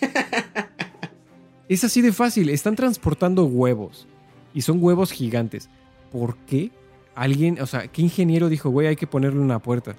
es 1.70 1.84
así 1.84 2.02
de 2.02 2.12
fácil, 2.14 2.50
están 2.50 2.76
transportando 2.76 3.46
huevos 3.46 4.08
y 4.54 4.62
son 4.62 4.78
huevos 4.84 5.12
gigantes. 5.12 5.70
¿Por 6.12 6.38
qué 6.46 6.72
alguien, 7.16 7.60
o 7.62 7.66
sea, 7.66 7.88
qué 7.88 8.02
ingeniero 8.02 8.50
dijo, 8.50 8.70
güey, 8.70 8.88
hay 8.88 8.96
que 8.96 9.08
ponerle 9.08 9.40
una 9.40 9.60
puerta? 9.60 9.96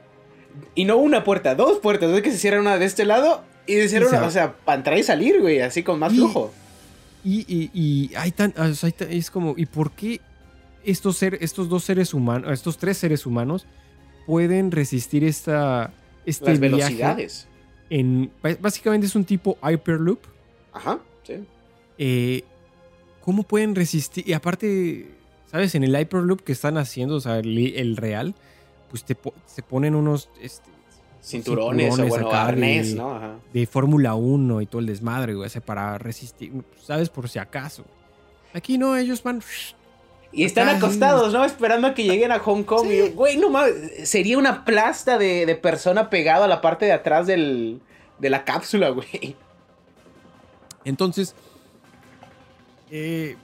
Y 0.75 0.85
no 0.85 0.97
una 0.97 1.25
puerta, 1.25 1.55
dos 1.55 1.79
puertas. 1.81 2.11
Es 2.11 2.23
que 2.23 2.33
se 2.33 2.39
cierra 2.39 2.61
una 2.61 2.79
de 2.79 2.85
este 2.87 3.05
lado 3.05 3.43
y 3.67 3.75
se 3.75 3.89
cierra 3.89 4.07
Y 4.07 4.09
una, 4.11 4.27
o 4.27 4.31
sea, 4.31 4.57
para 4.57 4.79
entrar 4.79 4.99
y 4.99 5.03
salir, 5.03 5.41
güey, 5.41 5.61
así 5.61 5.83
con 5.83 5.99
más 5.99 6.13
Y- 6.13 6.17
flujo. 6.17 6.53
Y, 7.25 7.45
y- 7.49 7.71
y 7.75 8.15
hay 8.15 8.31
tan, 8.31 8.55
o 8.57 8.73
sea, 8.75 8.87
hay 8.87 8.93
tan- 8.93 9.11
es 9.13 9.31
como, 9.31 9.55
¿y 9.57 9.67
por 9.67 9.91
qué 9.93 10.21
estos, 10.85 11.17
ser, 11.17 11.39
estos 11.41 11.69
dos 11.69 11.83
seres 11.83 12.15
humanos, 12.15 12.53
estos 12.53 12.79
tres 12.79 12.97
seres 12.99 13.27
humanos 13.27 13.67
pueden 14.27 14.71
resistir 14.71 15.25
esta, 15.25 15.93
este 16.25 16.45
Las 16.51 16.61
viaje 16.61 16.77
velocidades. 16.77 17.49
en, 17.91 18.31
básicamente 18.61 19.07
es 19.09 19.17
un 19.17 19.25
tipo 19.25 19.59
Hyperloop. 19.63 20.21
Ajá, 20.73 20.99
sí. 21.25 21.35
eh, 21.99 22.43
¿Cómo 23.23 23.43
pueden 23.43 23.75
resistir? 23.75 24.23
Y 24.29 24.33
aparte, 24.35 25.09
¿sabes? 25.51 25.75
En 25.75 25.83
el 25.83 25.97
Hyperloop 25.99 26.43
que 26.43 26.53
están 26.53 26.79
haciendo, 26.79 27.17
o 27.17 27.21
sea, 27.21 27.39
el, 27.41 27.59
el 27.75 27.97
real, 27.97 28.37
pues 28.88 29.05
te 29.05 29.16
se 29.47 29.62
ponen 29.62 29.95
unos 29.95 30.28
este, 30.40 30.71
Cinturones, 31.23 31.99
o 31.99 32.07
bueno, 32.07 32.31
arnés, 32.31 32.90
de- 32.90 32.95
¿no? 32.95 33.11
Ajá. 33.16 33.35
de 33.52 33.66
Fórmula 33.66 34.14
1 34.14 34.61
y 34.61 34.66
todo 34.66 34.81
el 34.81 34.87
desmadre, 34.87 35.35
güey, 35.35 35.47
o 35.47 35.50
sea, 35.50 35.61
para 35.61 35.99
resistir, 35.99 36.52
¿sabes? 36.83 37.09
Por 37.09 37.28
si 37.28 37.38
acaso. 37.40 37.85
Aquí 38.55 38.78
no, 38.78 38.97
ellos 38.97 39.23
van... 39.23 39.43
Y 40.33 40.45
están 40.45 40.69
acostados, 40.69 41.33
¿no? 41.33 41.45
Esperando 41.45 41.87
a 41.88 41.95
que 41.95 42.05
lleguen 42.05 42.31
a 42.31 42.38
Hong 42.40 42.62
Kong. 42.64 42.87
Y 42.90 43.09
güey, 43.11 43.38
no 43.38 43.49
mames. 43.49 44.09
Sería 44.09 44.37
una 44.37 44.64
plasta 44.64 45.19
de, 45.19 45.47
de 45.47 45.55
persona 45.57 46.11
pegada 46.11 46.45
a 46.45 46.49
la 46.49 46.61
parte 46.61 46.85
de 46.85 46.93
atrás 46.93 47.26
del, 47.26 47.81
de 48.19 48.31
la 48.31 48.45
cápsula, 48.45 48.90
güey. 48.90 49.35
Entonces, 50.85 51.35
eh, 52.90 53.37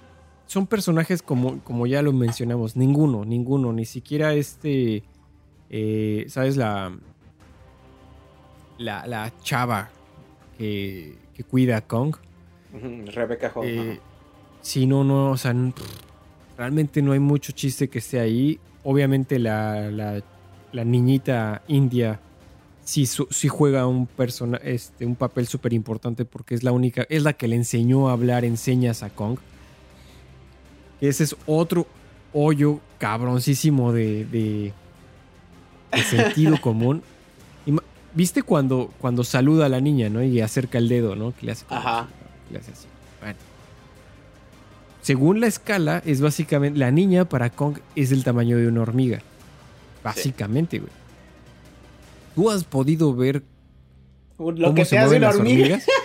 son 0.47 0.67
personajes 0.67 1.23
como, 1.23 1.61
como 1.65 1.87
ya 1.87 2.03
lo 2.03 2.13
mencionamos, 2.13 2.77
ninguno, 2.77 3.25
ninguno, 3.25 3.73
ni 3.73 3.85
siquiera 3.87 4.35
este, 4.35 5.03
eh, 5.73 6.27
¿sabes? 6.29 6.57
La, 6.57 6.95
la, 8.79 9.07
la 9.07 9.33
chava 9.43 9.91
que, 10.59 11.17
que 11.35 11.43
cuida 11.45 11.79
a 11.79 11.81
Kong. 11.81 12.15
Rebecca 13.15 13.51
Hall. 13.55 13.67
Eh, 13.67 14.01
sí, 14.61 14.87
no, 14.87 15.03
no, 15.05 15.33
o 15.33 15.37
sea, 15.37 15.55
realmente 16.57 17.03
no 17.03 17.13
hay 17.13 17.19
mucho 17.19 17.53
chiste 17.53 17.89
que 17.89 17.99
esté 17.99 18.21
ahí. 18.21 18.61
Obviamente 18.85 19.39
la, 19.39 19.91
la, 19.91 20.23
la 20.73 20.85
niñita 20.85 21.63
india 21.69 22.19
sí, 22.85 23.07
su- 23.07 23.29
sí 23.31 23.49
juega 23.49 23.87
un, 23.87 24.07
persona, 24.07 24.59
este, 24.65 25.07
un 25.07 25.15
papel 25.15 25.47
súper 25.47 25.73
importante 25.73 26.25
porque 26.25 26.55
es 26.55 26.63
la 26.65 26.73
única, 26.73 27.07
es 27.09 27.23
la 27.23 27.33
que 27.35 27.47
le 27.49 27.57
enseñó 27.57 28.09
a 28.09 28.13
hablar 28.13 28.45
en 28.45 28.57
señas 28.57 29.03
a 29.03 29.11
Kong. 29.11 29.39
Ese 31.01 31.25
es 31.25 31.37
otro 31.47 31.87
hoyo 32.33 32.81
cabroncísimo 32.99 33.93
de, 33.93 34.25
de, 34.25 34.73
de 35.93 36.03
sentido 36.03 36.61
común. 36.61 37.03
¿Viste 38.15 38.43
cuando, 38.43 38.93
cuando 39.01 39.25
saluda 39.25 39.67
a 39.67 39.69
la 39.71 39.81
niña, 39.81 40.11
no? 40.11 40.23
Y 40.23 40.41
acerca 40.43 40.77
el 40.77 40.89
dedo, 40.89 41.17
¿no? 41.17 41.33
Que 41.35 41.47
le 41.47 41.53
hace 41.53 41.65
Ajá. 41.71 42.01
así, 42.01 42.09
le 42.53 42.59
hace 42.59 42.73
así. 42.73 42.87
Bueno. 43.23 43.39
Según 45.01 45.41
la 45.41 45.47
escala, 45.47 46.03
es 46.05 46.21
básicamente. 46.21 46.79
La 46.79 46.91
niña 46.91 47.25
para 47.25 47.49
Kong 47.49 47.79
es 47.97 48.11
del 48.11 48.23
tamaño 48.23 48.59
de 48.59 48.69
una 48.69 48.83
hormiga. 48.83 49.21
Básicamente, 50.05 50.79
güey. 50.79 50.93
¿Tú 52.35 52.51
has 52.51 52.65
podido 52.65 53.15
ver 53.15 53.43
Lo 54.39 54.55
cómo 54.55 54.75
que 54.75 54.85
se 54.85 54.99
hace 54.99 55.07
mueven 55.07 55.23
una 55.23 55.27
las 55.29 55.37
hormiga. 55.37 55.63
hormigas? 55.63 55.87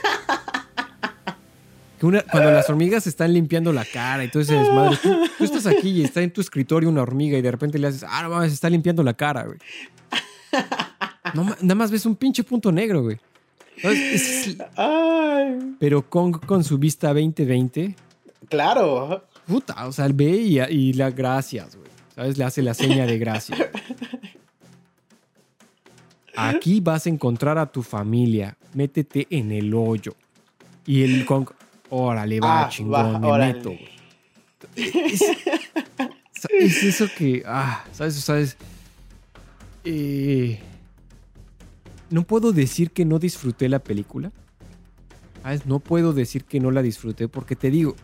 Que 1.99 2.05
una- 2.05 2.21
cuando 2.23 2.51
las 2.51 2.69
hormigas 2.69 3.07
están 3.07 3.33
limpiando 3.33 3.73
la 3.73 3.83
cara 3.85 4.23
y 4.23 4.29
todo 4.29 4.41
ese 4.43 4.53
desmadre, 4.55 4.97
tú, 5.01 5.15
tú 5.37 5.43
estás 5.43 5.65
aquí 5.65 5.89
y 5.89 6.03
está 6.03 6.21
en 6.21 6.31
tu 6.31 6.41
escritorio 6.41 6.89
una 6.89 7.01
hormiga 7.01 7.37
y 7.37 7.41
de 7.41 7.49
repente 7.51 7.79
le 7.79 7.87
haces, 7.87 8.03
ah, 8.07 8.21
no 8.23 8.29
mames, 8.29 8.53
está 8.53 8.69
limpiando 8.69 9.01
la 9.03 9.13
cara, 9.15 9.45
güey. 9.45 9.57
No 11.33 11.43
nada 11.61 11.75
más 11.75 11.89
ves 11.91 12.05
un 12.05 12.15
pinche 12.15 12.43
punto 12.43 12.71
negro, 12.71 13.01
güey. 13.03 13.17
Pero 15.79 16.07
Kong 16.09 16.37
con 16.45 16.63
su 16.63 16.77
vista 16.77 17.07
2020, 17.13 17.95
claro. 18.49 19.23
puta, 19.45 19.87
o 19.87 19.91
sea, 19.91 20.07
ve 20.07 20.29
y, 20.29 20.59
y 20.59 20.93
la 20.93 21.11
gracias, 21.11 21.75
güey. 21.75 21.87
¿Sabes? 22.15 22.37
Le 22.37 22.43
hace 22.45 22.61
la 22.63 22.73
seña 22.73 23.05
de 23.05 23.17
gracias. 23.19 23.59
Aquí 26.35 26.79
vas 26.79 27.05
a 27.05 27.09
encontrar 27.09 27.57
a 27.57 27.65
tu 27.71 27.81
familia. 27.83 28.57
Métete 28.73 29.27
en 29.29 29.51
el 29.51 29.73
hoyo. 29.73 30.15
Y 30.85 31.03
el 31.03 31.25
Kong, 31.25 31.49
órale, 31.89 32.39
va, 32.39 32.65
Ah, 32.65 32.69
chingón, 32.69 33.23
va, 33.23 33.37
me 33.37 33.53
meto. 33.53 33.73
Es, 34.75 35.21
es 36.59 36.83
eso 36.83 37.07
que, 37.17 37.43
ah, 37.45 37.83
¿sabes? 37.91 38.15
¿Sabes? 38.15 38.57
Eh, 39.83 40.59
no 42.09 42.23
puedo 42.23 42.51
decir 42.51 42.91
que 42.91 43.05
no 43.05 43.19
disfruté 43.19 43.69
la 43.69 43.79
película. 43.79 44.31
¿Sabes? 45.43 45.65
No 45.65 45.79
puedo 45.79 46.13
decir 46.13 46.43
que 46.43 46.59
no 46.59 46.71
la 46.71 46.81
disfruté 46.81 47.27
porque 47.27 47.55
te 47.55 47.69
digo, 47.71 47.95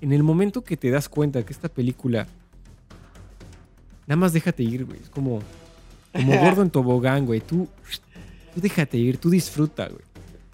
en 0.00 0.12
el 0.12 0.22
momento 0.22 0.62
que 0.62 0.76
te 0.76 0.90
das 0.90 1.08
cuenta 1.08 1.44
que 1.44 1.52
esta 1.52 1.68
película, 1.68 2.26
nada 4.06 4.16
más 4.16 4.32
déjate 4.32 4.62
ir, 4.62 4.84
güey. 4.84 5.00
Es 5.00 5.10
como, 5.10 5.40
como 6.12 6.36
gordo 6.40 6.62
en 6.62 6.70
tobogán, 6.70 7.26
güey. 7.26 7.40
Tú, 7.40 7.68
tú 8.54 8.60
déjate 8.60 8.98
ir, 8.98 9.18
tú 9.18 9.30
disfruta, 9.30 9.88
güey. 9.88 10.02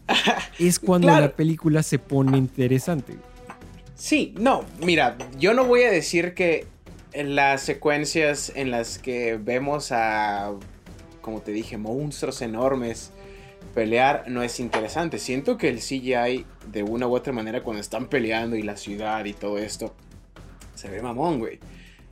Es 0.59 0.79
cuando 0.79 1.09
Claro. 1.09 1.23
la 1.27 1.33
película 1.33 1.83
se 1.83 1.99
pone 1.99 2.37
interesante. 2.37 3.15
Sí, 3.95 4.35
no, 4.39 4.65
mira, 4.81 5.17
yo 5.39 5.55
no 5.55 5.65
voy 5.65 5.83
a 5.83 5.91
decir 5.91 6.35
que 6.35 6.67
en 7.13 7.35
las 7.35 7.63
secuencias 7.63 8.53
en 8.55 8.71
las 8.71 8.99
que 8.99 9.37
vemos 9.37 9.91
a, 9.93 10.53
como 11.21 11.41
te 11.41 11.53
dije, 11.53 11.79
monstruos 11.79 12.43
enormes 12.43 13.11
pelear 13.75 14.25
no 14.29 14.43
es 14.43 14.61
interesante. 14.61 15.19
Siento 15.19 15.57
que 15.59 15.69
el 15.69 15.79
CGI, 15.79 16.47
de 16.71 16.83
una 16.83 17.07
u 17.07 17.15
otra 17.15 17.33
manera, 17.33 17.63
cuando 17.63 17.81
están 17.81 18.07
peleando 18.07 18.57
y 18.57 18.63
la 18.63 18.77
ciudad 18.77 19.25
y 19.25 19.33
todo 19.33 19.59
esto, 19.59 19.95
se 20.75 20.89
ve 20.89 21.03
mamón, 21.03 21.39
güey. 21.39 21.59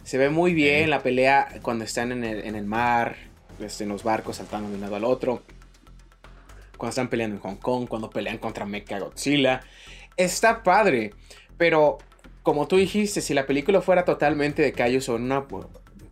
Se 0.04 0.18
ve 0.18 0.28
muy 0.30 0.54
bien 0.54 0.90
la 0.90 1.02
pelea 1.02 1.48
cuando 1.62 1.84
están 1.84 2.12
en 2.12 2.24
el, 2.24 2.44
en 2.44 2.54
el 2.56 2.64
mar, 2.64 3.16
este, 3.60 3.84
en 3.84 3.90
los 3.90 4.02
barcos 4.04 4.36
saltando 4.36 4.68
de 4.68 4.74
un 4.76 4.80
lado 4.80 4.96
al 4.96 5.04
otro. 5.04 5.42
Cuando 6.76 6.90
están 6.90 7.08
peleando 7.08 7.36
en 7.36 7.42
Hong 7.42 7.56
Kong, 7.56 7.88
cuando 7.88 8.10
pelean 8.10 8.38
contra 8.38 8.64
Mecha 8.64 8.98
Godzilla. 8.98 9.62
Está 10.16 10.62
padre, 10.62 11.12
pero 11.56 11.98
como 12.42 12.68
tú 12.68 12.76
dijiste, 12.76 13.20
si 13.20 13.34
la 13.34 13.44
película 13.44 13.80
fuera 13.80 14.04
totalmente 14.04 14.62
de 14.62 14.72
Kaijus 14.72 15.08
o 15.08 15.16
en 15.16 15.22
una 15.22 15.46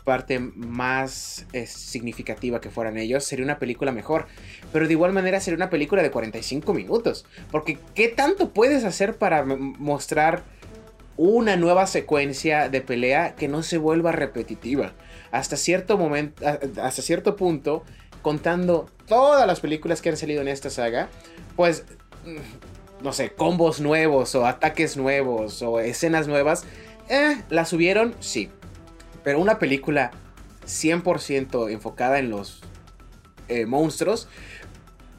parte 0.04 0.38
más 0.38 1.46
eh, 1.52 1.66
significativa 1.66 2.60
que 2.60 2.70
fueran 2.70 2.98
ellos, 2.98 3.24
sería 3.24 3.44
una 3.44 3.58
película 3.58 3.90
mejor. 3.92 4.26
Pero 4.72 4.86
de 4.86 4.92
igual 4.92 5.12
manera 5.12 5.40
sería 5.40 5.56
una 5.56 5.70
película 5.70 6.02
de 6.02 6.10
45 6.10 6.74
minutos. 6.74 7.24
Porque 7.50 7.78
¿qué 7.94 8.08
tanto 8.08 8.50
puedes 8.50 8.84
hacer 8.84 9.16
para 9.16 9.44
mostrar 9.44 10.44
una 11.16 11.56
nueva 11.56 11.86
secuencia 11.86 12.68
de 12.68 12.80
pelea 12.80 13.34
que 13.36 13.48
no 13.48 13.62
se 13.62 13.78
vuelva 13.78 14.12
repetitiva? 14.12 14.92
Hasta 15.30 15.56
cierto 15.56 15.98
momento, 15.98 16.44
hasta 16.82 17.02
cierto 17.02 17.34
punto, 17.36 17.82
contando 18.24 18.88
todas 19.06 19.46
las 19.46 19.60
películas 19.60 20.00
que 20.00 20.08
han 20.08 20.16
salido 20.16 20.40
en 20.40 20.48
esta 20.48 20.70
saga, 20.70 21.10
pues 21.56 21.84
no 23.02 23.12
sé, 23.12 23.30
combos 23.30 23.80
nuevos 23.80 24.34
o 24.34 24.46
ataques 24.46 24.96
nuevos 24.96 25.60
o 25.62 25.78
escenas 25.78 26.26
nuevas, 26.26 26.64
eh, 27.10 27.36
las 27.50 27.68
subieron, 27.68 28.14
sí. 28.20 28.48
Pero 29.22 29.38
una 29.40 29.58
película 29.58 30.10
100% 30.66 31.70
enfocada 31.70 32.18
en 32.18 32.30
los 32.30 32.62
eh, 33.48 33.66
monstruos, 33.66 34.26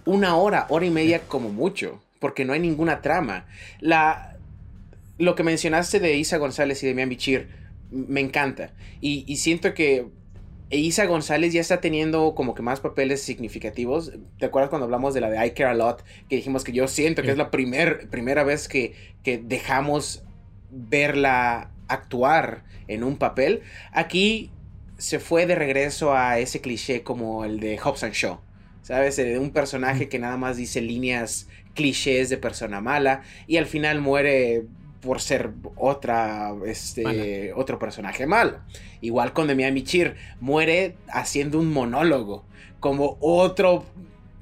una 0.04 0.36
hora, 0.36 0.66
hora 0.70 0.86
y 0.86 0.90
media 0.90 1.22
como 1.28 1.50
mucho, 1.50 2.02
porque 2.20 2.44
no 2.44 2.54
hay 2.54 2.60
ninguna 2.60 3.04
trama. 3.04 3.46
La, 3.80 4.36
lo 5.20 5.36
que 5.36 5.44
mencionaste 5.44 6.00
de 6.00 6.16
Isa 6.16 6.38
González 6.38 6.82
y 6.82 6.88
de 6.88 6.96
Mian 6.96 7.10
Bichir, 7.10 7.50
me 7.92 8.20
encanta. 8.20 8.74
Y, 9.00 9.26
y 9.28 9.38
siento 9.38 9.76
que 9.76 10.08
Isa 10.72 11.06
González 11.06 11.54
ya 11.54 11.62
está 11.62 11.80
teniendo 11.80 12.34
como 12.36 12.56
que 12.56 12.62
más 12.62 12.80
papeles 12.80 13.22
significativos. 13.22 14.14
¿Te 14.40 14.48
acuerdas 14.48 14.70
cuando 14.70 14.86
hablamos 14.86 15.14
de 15.14 15.22
la 15.22 15.30
de 15.30 15.46
I 15.46 15.52
Care 15.52 15.70
a 15.70 15.74
Lot? 15.74 16.04
Que 16.28 16.38
dijimos 16.38 16.64
que 16.64 16.72
yo 16.72 16.88
siento 16.88 17.22
que 17.22 17.28
Sí. 17.28 17.32
es 17.34 17.38
la 17.38 17.52
primer, 17.52 18.10
primera 18.10 18.44
vez 18.44 18.68
que, 18.68 18.94
que 19.24 19.38
dejamos 19.38 20.24
verla 20.72 21.72
actuar 21.88 22.64
en 22.88 23.04
un 23.04 23.18
papel. 23.18 23.62
Aquí 23.92 24.52
se 24.98 25.20
fue 25.20 25.46
de 25.46 25.56
regreso 25.56 26.16
a 26.16 26.40
ese 26.40 26.62
cliché 26.62 27.04
como 27.04 27.46
el 27.46 27.60
de 27.60 27.78
Hobbs 27.78 28.04
and 28.04 28.14
Shaw. 28.14 28.40
¿Sabes? 28.82 29.16
De 29.16 29.40
un 29.40 29.52
personaje 29.52 30.10
que 30.10 30.20
nada 30.20 30.38
más 30.38 30.58
dice 30.58 30.80
líneas 30.82 31.48
clichés 31.74 32.30
de 32.30 32.38
persona 32.38 32.82
mala 32.82 33.24
y 33.48 33.58
al 33.58 33.66
final 33.66 34.00
muere 34.00 34.64
por 35.06 35.22
ser 35.22 35.52
otra, 35.76 36.54
este, 36.66 37.54
otro 37.54 37.80
personaje 37.80 38.26
malo. 38.26 38.60
Igual 39.02 39.34
con 39.34 39.48
Demian 39.48 39.74
Michir, 39.74 40.16
muere 40.40 40.96
haciendo 41.08 41.60
un 41.60 41.72
monólogo, 41.72 42.44
como 42.80 43.18
otro 43.22 43.86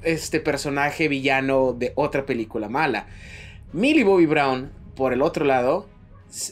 este 0.03 0.39
personaje 0.39 1.07
villano 1.07 1.73
de 1.73 1.93
otra 1.95 2.25
película 2.25 2.69
mala. 2.69 3.07
Millie 3.71 4.03
Bobby 4.03 4.25
Brown, 4.25 4.71
por 4.95 5.13
el 5.13 5.21
otro 5.21 5.45
lado, 5.45 5.87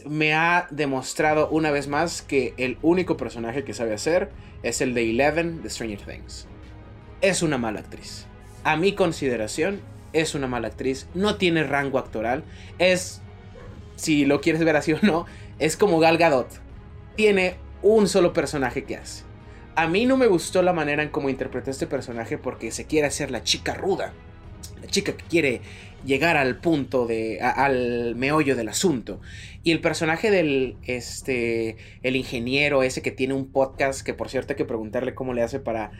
me 0.06 0.34
ha 0.34 0.68
demostrado 0.70 1.50
una 1.50 1.72
vez 1.72 1.88
más 1.88 2.22
que 2.22 2.54
el 2.58 2.78
único 2.82 3.18
personaje 3.18 3.64
que 3.64 3.74
sabe 3.74 3.94
hacer 3.94 4.30
es 4.64 4.82
el 4.82 4.94
de 4.94 5.10
Eleven 5.10 5.64
de 5.64 5.70
Stranger 5.70 6.02
Things. 6.02 6.48
Es 7.22 7.42
una 7.42 7.58
mala 7.58 7.80
actriz. 7.80 8.26
A 8.64 8.78
mi 8.78 8.94
consideración, 8.94 9.82
es 10.14 10.36
una 10.36 10.48
mala 10.48 10.68
actriz. 10.68 11.08
No 11.14 11.36
tiene 11.36 11.64
rango 11.64 11.98
actoral. 11.98 12.44
Es, 12.80 13.22
si 14.02 14.26
lo 14.26 14.42
quieres 14.42 14.64
ver 14.64 14.76
así 14.76 14.94
o 14.94 15.00
no, 15.04 15.28
es 15.60 15.78
como 15.78 16.00
Gal 16.00 16.18
Gadot. 16.18 16.48
Tiene 17.16 17.56
un 17.84 18.08
solo 18.08 18.34
personaje 18.34 18.84
que 18.84 18.96
hace. 18.96 19.24
A 19.76 19.88
mí 19.88 20.08
no 20.08 20.18
me 20.18 20.26
gustó 20.26 20.64
la 20.64 20.74
manera 20.74 21.04
en 21.04 21.10
cómo 21.10 21.30
interpretó 21.30 21.70
este 21.70 21.86
personaje 21.86 22.40
porque 22.40 22.72
se 22.72 22.86
quiere 22.86 23.08
hacer 23.08 23.30
la 23.30 23.44
chica 23.44 23.76
ruda. 23.76 24.14
La 24.82 24.88
chica 24.88 25.16
que 25.16 25.24
quiere 25.26 25.62
llegar 26.04 26.36
al 26.36 26.58
punto 26.60 27.06
de 27.06 27.40
al 27.42 28.16
meollo 28.16 28.56
del 28.56 28.70
asunto. 28.70 29.22
Y 29.62 29.72
el 29.72 29.82
personaje 29.82 30.32
del 30.32 30.78
este 30.84 31.78
el 32.02 32.16
ingeniero 32.16 32.82
ese 32.82 33.04
que 33.04 33.12
tiene 33.12 33.36
un 33.36 33.52
podcast 33.52 34.02
que 34.02 34.16
por 34.16 34.30
cierto 34.30 34.54
hay 34.54 34.58
que 34.58 34.66
preguntarle 34.66 35.14
cómo 35.14 35.34
le 35.34 35.44
hace 35.44 35.60
para 35.60 35.92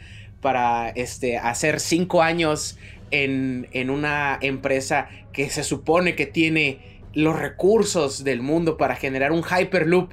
para 0.42 0.90
este 0.90 1.38
hacer 1.38 1.80
cinco 1.80 2.24
años 2.24 2.80
en, 3.12 3.68
en 3.74 3.92
una 3.92 4.40
empresa 4.42 5.08
que 5.34 5.52
se 5.52 5.64
supone 5.64 6.16
que 6.16 6.26
tiene 6.26 7.01
los 7.14 7.38
recursos 7.38 8.24
del 8.24 8.42
mundo 8.42 8.78
para 8.78 8.96
generar 8.96 9.32
un 9.32 9.44
hyperloop 9.44 10.12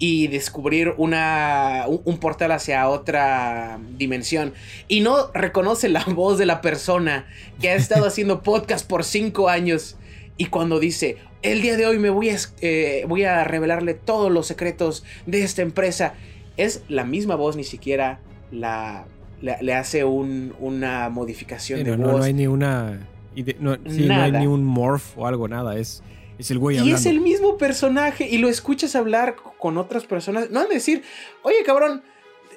y 0.00 0.28
descubrir 0.28 0.94
una, 0.96 1.84
un, 1.88 2.18
portal 2.18 2.52
hacia 2.52 2.88
otra 2.88 3.80
dimensión. 3.96 4.52
Y 4.86 5.00
no 5.00 5.30
reconoce 5.34 5.88
la 5.88 6.04
voz 6.14 6.38
de 6.38 6.46
la 6.46 6.60
persona 6.60 7.26
que 7.60 7.70
ha 7.70 7.74
estado 7.74 8.06
haciendo 8.06 8.42
podcast 8.42 8.88
por 8.88 9.02
cinco 9.04 9.48
años. 9.48 9.96
Y 10.36 10.46
cuando 10.46 10.78
dice, 10.78 11.16
el 11.42 11.62
día 11.62 11.76
de 11.76 11.86
hoy 11.86 11.98
me 11.98 12.10
voy 12.10 12.30
a, 12.30 12.36
eh, 12.60 13.04
voy 13.08 13.24
a 13.24 13.42
revelarle 13.42 13.94
todos 13.94 14.30
los 14.30 14.46
secretos 14.46 15.04
de 15.26 15.42
esta 15.42 15.62
empresa, 15.62 16.14
es 16.56 16.82
la 16.88 17.04
misma 17.04 17.34
voz, 17.34 17.56
ni 17.56 17.64
siquiera 17.64 18.20
la, 18.52 19.04
la- 19.42 19.60
le 19.60 19.74
hace 19.74 20.04
un- 20.04 20.54
una 20.60 21.08
modificación 21.08 21.82
de 21.82 21.96
no, 21.96 22.06
voz. 22.06 22.18
no 22.18 22.22
hay 22.22 22.34
ni 22.34 22.46
una. 22.46 23.00
Ide- 23.34 23.56
no, 23.60 23.74
sí, 23.88 24.06
no 24.06 24.14
hay 24.22 24.32
ni 24.32 24.46
un 24.46 24.64
morph 24.64 25.16
o 25.16 25.26
algo, 25.26 25.48
nada. 25.48 25.76
Es, 25.78 26.02
es 26.38 26.50
el 26.50 26.58
güey 26.58 26.76
Y 26.76 26.78
hablando. 26.80 26.98
es 26.98 27.06
el 27.06 27.20
mismo 27.20 27.56
personaje 27.58 28.26
y 28.28 28.38
lo 28.38 28.48
escuchas 28.48 28.94
hablar 28.96 29.36
con 29.58 29.78
otras 29.78 30.04
personas. 30.04 30.50
No 30.50 30.60
van 30.60 30.70
a 30.70 30.74
decir, 30.74 31.02
oye 31.42 31.56
cabrón, 31.64 32.02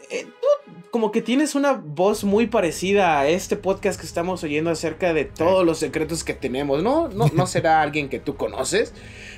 eh, 0.09 0.25
tú 0.25 0.73
como 0.91 1.11
que 1.11 1.21
tienes 1.21 1.55
una 1.55 1.71
voz 1.73 2.23
muy 2.25 2.47
parecida 2.47 3.19
a 3.19 3.27
este 3.27 3.55
podcast 3.55 3.99
que 3.99 4.05
estamos 4.05 4.43
oyendo 4.43 4.69
acerca 4.69 5.13
de 5.13 5.23
todos 5.25 5.65
los 5.65 5.77
secretos 5.79 6.23
que 6.23 6.33
tenemos. 6.33 6.83
No, 6.83 7.07
no, 7.07 7.27
no 7.33 7.47
será 7.47 7.81
alguien 7.81 8.09
que 8.09 8.19
tú 8.19 8.35
conoces. 8.35 8.93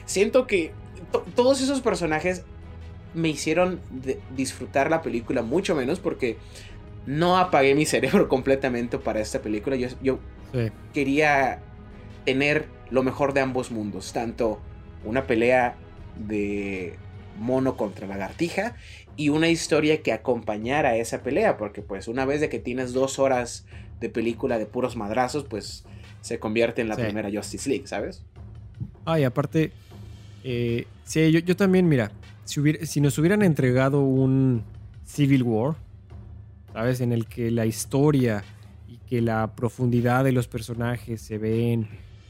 Siento 0.06 0.48
que 0.48 0.72
to- 1.12 1.24
todos 1.36 1.62
esos 1.62 1.82
personajes 1.82 2.44
me 3.14 3.30
hicieron 3.30 3.80
disfrutar 4.36 4.90
la 4.90 5.04
película 5.04 5.44
mucho 5.44 5.76
menos 5.76 6.00
porque 6.00 6.38
no 7.06 7.38
apagué 7.38 7.76
mi 7.76 7.86
cerebro 7.86 8.28
completamente 8.28 8.98
para 8.98 9.20
esta 9.22 9.40
película. 9.42 9.76
Yo, 9.76 9.90
yo 10.02 10.18
Sí. 10.54 10.70
quería 10.94 11.60
tener 12.26 12.68
lo 12.92 13.04
mejor 13.04 13.34
de 13.34 13.42
ambos 13.42 13.72
mundos, 13.72 14.14
tanto 14.14 14.62
una 15.04 15.26
pelea 15.26 15.76
de 16.28 16.96
mono 17.40 17.76
contra 17.76 18.06
lagartija 18.08 18.76
y 19.18 19.30
una 19.30 19.50
historia 19.50 20.02
que 20.04 20.14
acompañara 20.14 20.90
a 20.90 20.96
esa 20.98 21.24
pelea, 21.24 21.58
porque 21.58 21.82
pues 21.82 22.08
una 22.08 22.26
vez 22.26 22.40
de 22.42 22.50
que 22.50 22.60
tienes 22.60 22.94
dos 22.94 23.18
horas 23.20 23.66
de 24.00 24.10
película 24.10 24.60
de 24.60 24.66
puros 24.68 24.96
madrazos, 24.96 25.44
pues 25.46 25.86
se 26.22 26.40
convierte 26.40 26.82
en 26.82 26.88
la 26.90 26.96
Sí. 26.96 27.02
primera 27.02 27.30
Justice 27.34 27.68
League, 27.70 27.88
¿sabes? 27.88 28.24
Ah, 29.06 29.20
y 29.20 29.24
aparte, 29.24 29.72
eh, 30.44 30.86
sí, 31.04 31.32
yo, 31.32 31.40
yo 31.40 31.56
también, 31.56 31.90
mira, 31.90 32.12
si, 32.46 32.60
hubiera- 32.60 32.86
si 32.86 33.02
nos 33.02 33.18
hubieran 33.18 33.42
entregado 33.42 34.02
un 34.02 34.64
Civil 35.06 35.44
War, 35.44 35.76
¿sabes? 36.74 37.02
En 37.02 37.12
el 37.12 37.26
que 37.26 37.50
la 37.52 37.66
historia 37.66 38.44
y 38.88 38.98
que 39.00 39.22
la 39.22 39.56
profundidad 39.56 40.24
de 40.24 40.32
los 40.32 40.48
personajes 40.48 41.22
se 41.22 41.38
ven 41.38 41.88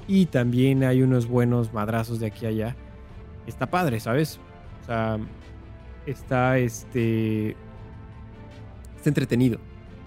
y 0.08 0.26
también 0.28 0.84
hay 0.84 1.02
unos 1.02 1.28
buenos 1.28 1.74
madrazos 1.74 2.20
de 2.20 2.28
aquí 2.28 2.46
a 2.46 2.50
allá, 2.50 2.76
está 3.48 3.68
padre, 3.68 4.00
¿sabes? 4.00 4.40
O 4.82 4.86
sea, 4.86 5.18
está 6.06 6.58
este. 6.58 7.56
Está 8.98 9.10
entretenido. 9.10 9.60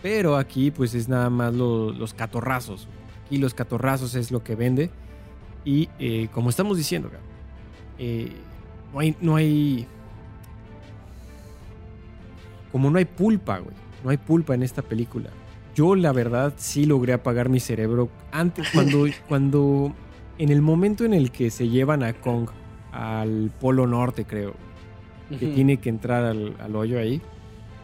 Pero 0.02 0.37
aquí, 0.37 0.70
pues 0.70 0.94
es 0.94 1.09
nada 1.09 1.30
más 1.30 1.54
lo- 1.54 1.92
los 1.92 2.12
catorrazos. 2.14 2.88
Aquí 3.24 3.38
los 3.38 3.54
catorrazos 3.54 4.14
es 4.14 4.30
lo 4.30 4.42
que 4.44 4.54
vende. 4.54 4.90
Y 5.64 5.88
eh, 5.98 6.28
como 6.32 6.50
estamos 6.50 6.76
diciendo, 6.76 7.11
eh, 7.98 8.30
no 8.92 9.00
hay. 9.00 9.16
No 9.20 9.37
hay. 9.37 9.87
Como 12.72 12.90
no 12.90 12.98
hay 12.98 13.04
pulpa, 13.04 13.59
güey. 13.59 13.74
No 14.04 14.11
hay 14.11 14.16
pulpa 14.18 14.54
en 14.54 14.62
esta 14.62 14.82
película. 14.82 15.30
Yo, 15.76 15.94
la 15.94 16.10
verdad, 16.10 16.54
sí 16.56 16.86
logré 16.86 17.12
apagar 17.12 17.48
mi 17.50 17.60
cerebro 17.60 18.08
antes, 18.32 18.68
cuando, 18.72 19.06
cuando. 19.28 19.94
En 20.38 20.50
el 20.50 20.60
momento 20.62 21.04
en 21.04 21.14
el 21.14 21.30
que 21.30 21.50
se 21.50 21.68
llevan 21.68 22.02
a 22.02 22.12
Kong 22.14 22.48
al 22.92 23.50
Polo 23.60 23.86
Norte, 23.86 24.24
creo 24.24 24.54
que 25.30 25.46
tiene 25.48 25.76
que 25.78 25.88
entrar 25.88 26.24
al, 26.24 26.56
al 26.60 26.74
hoyo 26.76 26.98
ahí. 26.98 27.20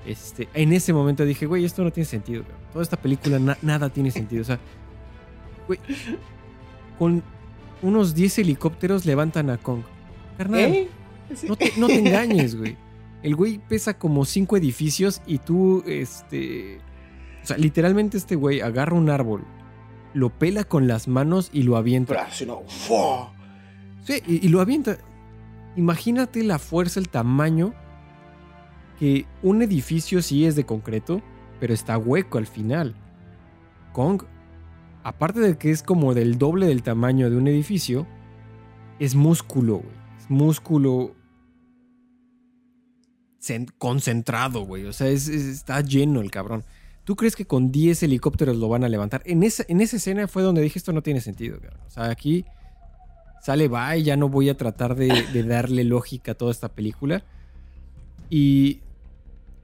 Este, 0.06 0.48
en 0.54 0.72
ese 0.72 0.92
momento 0.92 1.24
dije, 1.24 1.46
güey, 1.46 1.64
esto 1.64 1.82
no 1.84 1.90
tiene 1.92 2.04
sentido. 2.06 2.42
Toda 2.72 2.82
esta 2.82 2.96
película 2.96 3.38
na- 3.38 3.56
nada 3.62 3.88
tiene 3.88 4.10
sentido. 4.10 4.42
O 4.42 4.44
sea, 4.44 4.58
güey, 5.66 5.78
con 6.98 7.22
unos 7.82 8.14
10 8.14 8.38
helicópteros 8.38 9.06
levantan 9.06 9.48
a 9.50 9.58
Kong. 9.58 9.82
Carnal, 10.38 10.60
¿Eh? 10.60 10.88
Sí. 11.34 11.46
no 11.48 11.56
te, 11.56 11.72
no 11.78 11.86
te 11.86 11.98
engañes, 11.98 12.54
güey. 12.56 12.76
El 13.22 13.34
güey 13.36 13.58
pesa 13.66 13.94
como 13.98 14.24
cinco 14.24 14.56
edificios 14.56 15.22
y 15.26 15.38
tú, 15.38 15.82
este... 15.86 16.80
O 17.42 17.46
sea, 17.46 17.56
literalmente 17.56 18.16
este 18.16 18.36
güey 18.36 18.60
agarra 18.60 18.96
un 18.96 19.10
árbol, 19.10 19.44
lo 20.14 20.30
pela 20.30 20.64
con 20.64 20.86
las 20.86 21.08
manos 21.08 21.50
y 21.52 21.62
lo 21.64 21.76
avienta. 21.76 22.14
Sí, 24.02 24.22
y, 24.26 24.46
y 24.46 24.48
lo 24.48 24.60
avienta. 24.60 24.98
Imagínate 25.76 26.42
la 26.44 26.58
fuerza, 26.58 27.00
el 27.00 27.08
tamaño 27.08 27.74
que 28.98 29.26
un 29.42 29.62
edificio 29.62 30.22
sí 30.22 30.44
es 30.46 30.54
de 30.54 30.64
concreto, 30.64 31.22
pero 31.60 31.72
está 31.74 31.98
hueco 31.98 32.38
al 32.38 32.46
final. 32.46 32.94
Kong, 33.92 34.22
aparte 35.02 35.40
de 35.40 35.56
que 35.58 35.70
es 35.70 35.82
como 35.82 36.14
del 36.14 36.38
doble 36.38 36.66
del 36.66 36.82
tamaño 36.82 37.28
de 37.30 37.36
un 37.36 37.48
edificio, 37.48 38.06
es 38.98 39.14
músculo, 39.14 39.78
güey. 39.78 39.94
Es 40.20 40.30
músculo 40.30 41.14
cen- 43.40 43.70
concentrado, 43.78 44.64
güey. 44.64 44.84
O 44.86 44.92
sea, 44.92 45.08
es- 45.08 45.28
es- 45.28 45.46
está 45.46 45.80
lleno 45.80 46.20
el 46.20 46.30
cabrón. 46.30 46.64
¿Tú 47.04 47.16
crees 47.16 47.34
que 47.34 47.46
con 47.46 47.72
10 47.72 48.04
helicópteros 48.04 48.56
lo 48.56 48.68
van 48.68 48.84
a 48.84 48.88
levantar? 48.88 49.22
En 49.24 49.42
esa, 49.42 49.64
en 49.68 49.80
esa 49.80 49.96
escena 49.96 50.28
fue 50.28 50.42
donde 50.42 50.62
dije 50.62 50.78
esto 50.78 50.92
no 50.92 51.02
tiene 51.02 51.20
sentido, 51.20 51.58
cabrón. 51.60 51.80
O 51.86 51.90
sea, 51.90 52.04
aquí 52.10 52.44
sale 53.42 53.68
va 53.68 53.96
y 53.96 54.04
ya 54.04 54.16
no 54.16 54.28
voy 54.28 54.48
a 54.48 54.56
tratar 54.56 54.94
de, 54.94 55.08
de 55.32 55.42
darle 55.42 55.84
lógica 55.84 56.32
a 56.32 56.34
toda 56.34 56.52
esta 56.52 56.68
película. 56.68 57.24
Y 58.30 58.80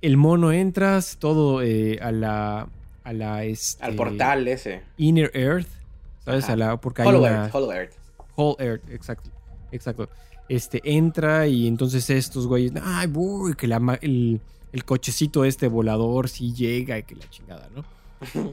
el 0.03 0.17
mono 0.17 0.53
entras 0.53 1.17
todo 1.19 1.63
eh, 1.63 1.99
a 2.03 2.13
la. 2.13 2.69
A 3.05 3.13
la 3.15 3.45
este, 3.45 3.83
Al 3.83 3.95
portal 3.95 4.47
ese. 4.49 4.83
Inner 4.99 5.31
Earth. 5.33 5.69
¿Sabes? 6.25 6.45
Ajá. 6.45 6.53
A 6.53 6.57
la, 6.57 6.77
porque 6.81 7.03
hay 7.03 7.09
Hollow 7.09 7.23
una. 7.23 7.31
Earth, 7.31 7.55
Hollow 7.55 7.73
Earth. 7.73 7.95
Whole 8.37 8.57
Earth, 8.59 8.91
exacto. 8.91 9.31
Exacto. 9.73 10.09
Este 10.49 10.81
entra 10.85 11.47
y 11.47 11.67
entonces 11.67 12.09
estos 12.11 12.47
güeyes. 12.47 12.73
Ay, 12.83 13.07
boy, 13.07 13.55
que 13.55 13.67
la 13.67 13.99
el, 14.03 14.41
el 14.73 14.85
cochecito 14.85 15.45
este 15.45 15.69
volador 15.69 16.29
sí 16.29 16.53
llega 16.53 16.99
y 16.99 17.03
que 17.03 17.15
la 17.17 17.29
chingada, 17.31 17.69
¿no? 17.75 17.85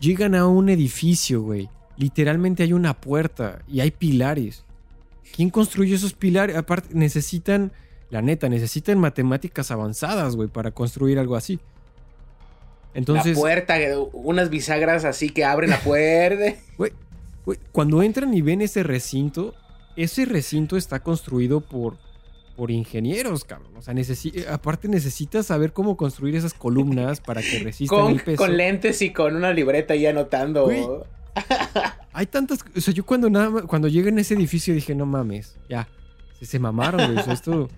Llegan 0.00 0.34
a 0.34 0.46
un 0.46 0.68
edificio, 0.68 1.42
güey. 1.42 1.68
Literalmente 1.96 2.64
hay 2.64 2.72
una 2.72 2.94
puerta 2.94 3.62
y 3.68 3.80
hay 3.80 3.92
pilares. 3.92 4.64
¿Quién 5.34 5.50
construyó 5.50 5.94
esos 5.94 6.12
pilares? 6.12 6.56
Aparte, 6.56 6.94
necesitan, 6.94 7.72
la 8.10 8.20
neta, 8.20 8.48
necesitan 8.48 8.98
matemáticas 8.98 9.70
avanzadas, 9.70 10.34
güey, 10.34 10.48
para 10.48 10.72
construir 10.72 11.18
algo 11.18 11.36
así. 11.36 11.60
Entonces, 12.94 13.36
la 13.36 13.40
puerta, 13.40 13.76
unas 14.12 14.50
bisagras 14.50 15.04
así 15.04 15.30
que 15.30 15.44
abren 15.44 15.70
la 15.70 15.80
puerta. 15.80 16.56
güey, 16.78 16.92
güey, 17.44 17.58
cuando 17.72 18.02
entran 18.02 18.34
y 18.34 18.42
ven 18.42 18.62
ese 18.62 18.82
recinto, 18.82 19.54
ese 19.96 20.24
recinto 20.24 20.76
está 20.76 21.00
construido 21.00 21.60
por, 21.60 21.98
por 22.56 22.70
ingenieros, 22.70 23.44
cabrón. 23.44 23.72
O 23.76 23.82
sea, 23.82 23.94
necesi- 23.94 24.46
aparte 24.48 24.88
necesitas 24.88 25.46
saber 25.46 25.72
cómo 25.72 25.96
construir 25.96 26.36
esas 26.36 26.54
columnas 26.54 27.20
para 27.20 27.42
que 27.42 27.58
resistan 27.60 27.98
con, 28.00 28.12
el 28.12 28.20
peso. 28.20 28.36
con 28.38 28.56
lentes 28.56 29.02
y 29.02 29.12
con 29.12 29.34
una 29.36 29.52
libreta 29.52 29.94
ahí 29.94 30.06
anotando. 30.06 30.64
Güey. 30.64 30.84
Hay 32.12 32.26
tantas. 32.26 32.60
O 32.76 32.80
sea, 32.80 32.94
yo 32.94 33.04
cuando 33.04 33.28
nada 33.28 33.62
cuando 33.62 33.88
llegué 33.88 34.10
en 34.10 34.18
ese 34.20 34.34
edificio 34.34 34.72
dije, 34.74 34.94
no 34.94 35.04
mames, 35.06 35.56
ya. 35.68 35.88
Se, 36.38 36.46
se 36.46 36.58
mamaron, 36.58 37.04
güey. 37.06 37.18
o 37.18 37.22
sea, 37.24 37.32
esto. 37.32 37.68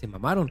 Se 0.00 0.06
mamaron. 0.06 0.50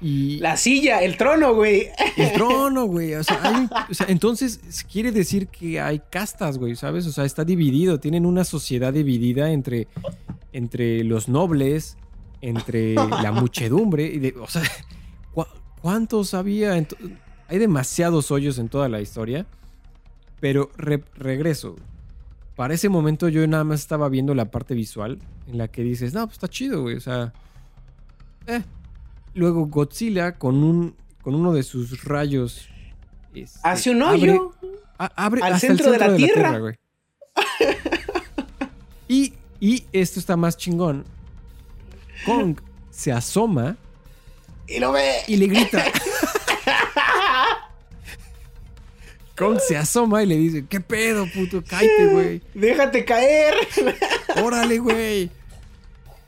Y. 0.00 0.38
La 0.38 0.56
silla, 0.56 1.02
el 1.02 1.16
trono, 1.16 1.54
güey. 1.54 1.88
El 2.16 2.32
trono, 2.34 2.86
güey. 2.86 3.14
O 3.14 3.24
sea, 3.24 3.40
hay 3.42 3.68
o 3.90 3.94
sea, 3.94 4.06
entonces 4.08 4.60
quiere 4.90 5.10
decir 5.12 5.48
que 5.48 5.80
hay 5.80 6.00
castas, 6.10 6.58
güey, 6.58 6.76
¿sabes? 6.76 7.06
O 7.06 7.12
sea, 7.12 7.24
está 7.24 7.44
dividido. 7.44 7.98
Tienen 7.98 8.24
una 8.24 8.44
sociedad 8.44 8.92
dividida 8.92 9.50
entre, 9.50 9.88
entre 10.52 11.02
los 11.04 11.28
nobles, 11.28 11.96
entre 12.42 12.94
la 13.22 13.32
muchedumbre. 13.32 14.04
Y 14.04 14.18
de- 14.18 14.34
o 14.38 14.46
sea, 14.46 14.62
¿cu- 15.32 15.46
¿cuántos 15.80 16.34
había? 16.34 16.72
hay 16.74 17.58
demasiados 17.58 18.30
hoyos 18.30 18.58
en 18.58 18.68
toda 18.68 18.88
la 18.90 19.00
historia. 19.00 19.46
Pero 20.40 20.70
re- 20.76 21.04
regreso. 21.16 21.76
Para 22.56 22.74
ese 22.74 22.88
momento 22.90 23.28
yo 23.30 23.46
nada 23.46 23.64
más 23.64 23.80
estaba 23.80 24.08
viendo 24.10 24.34
la 24.34 24.50
parte 24.50 24.74
visual 24.74 25.18
en 25.48 25.56
la 25.56 25.68
que 25.68 25.82
dices, 25.82 26.12
no, 26.12 26.26
pues 26.26 26.34
está 26.34 26.48
chido, 26.48 26.82
güey. 26.82 26.96
O 26.96 27.00
sea, 27.00 27.32
eh. 28.46 28.62
Luego 29.34 29.64
Godzilla 29.66 30.32
con 30.38 30.62
un 30.62 30.94
con 31.22 31.34
uno 31.34 31.52
de 31.52 31.62
sus 31.62 32.04
rayos 32.04 32.68
este, 33.32 33.58
Hace 33.62 33.90
un 33.92 34.02
abre- 34.02 34.32
hoyo. 34.32 34.52
a- 34.98 35.12
abre 35.24 35.40
al 35.42 35.54
hasta 35.54 35.68
centro 35.68 35.86
el 35.86 35.92
de 35.92 35.98
la 35.98 36.06
centro 36.06 36.26
Tierra. 36.26 36.58
güey. 36.58 36.74
y, 39.08 39.32
y 39.60 39.84
esto 39.92 40.18
está 40.20 40.36
más 40.36 40.56
chingón. 40.56 41.04
Kong 42.24 42.58
se 42.90 43.12
asoma 43.12 43.76
Y 44.66 44.78
lo 44.78 44.92
ve. 44.92 45.16
y 45.26 45.36
le 45.36 45.46
grita. 45.46 45.84
Kong 49.36 49.58
se 49.66 49.76
asoma 49.76 50.22
y 50.22 50.26
le 50.26 50.36
dice, 50.36 50.66
¿qué 50.68 50.80
pedo, 50.80 51.26
puto? 51.26 51.64
Cállate, 51.66 52.06
güey. 52.08 52.42
Déjate 52.54 53.04
caer. 53.04 53.54
Órale, 54.42 54.78
güey. 54.78 55.30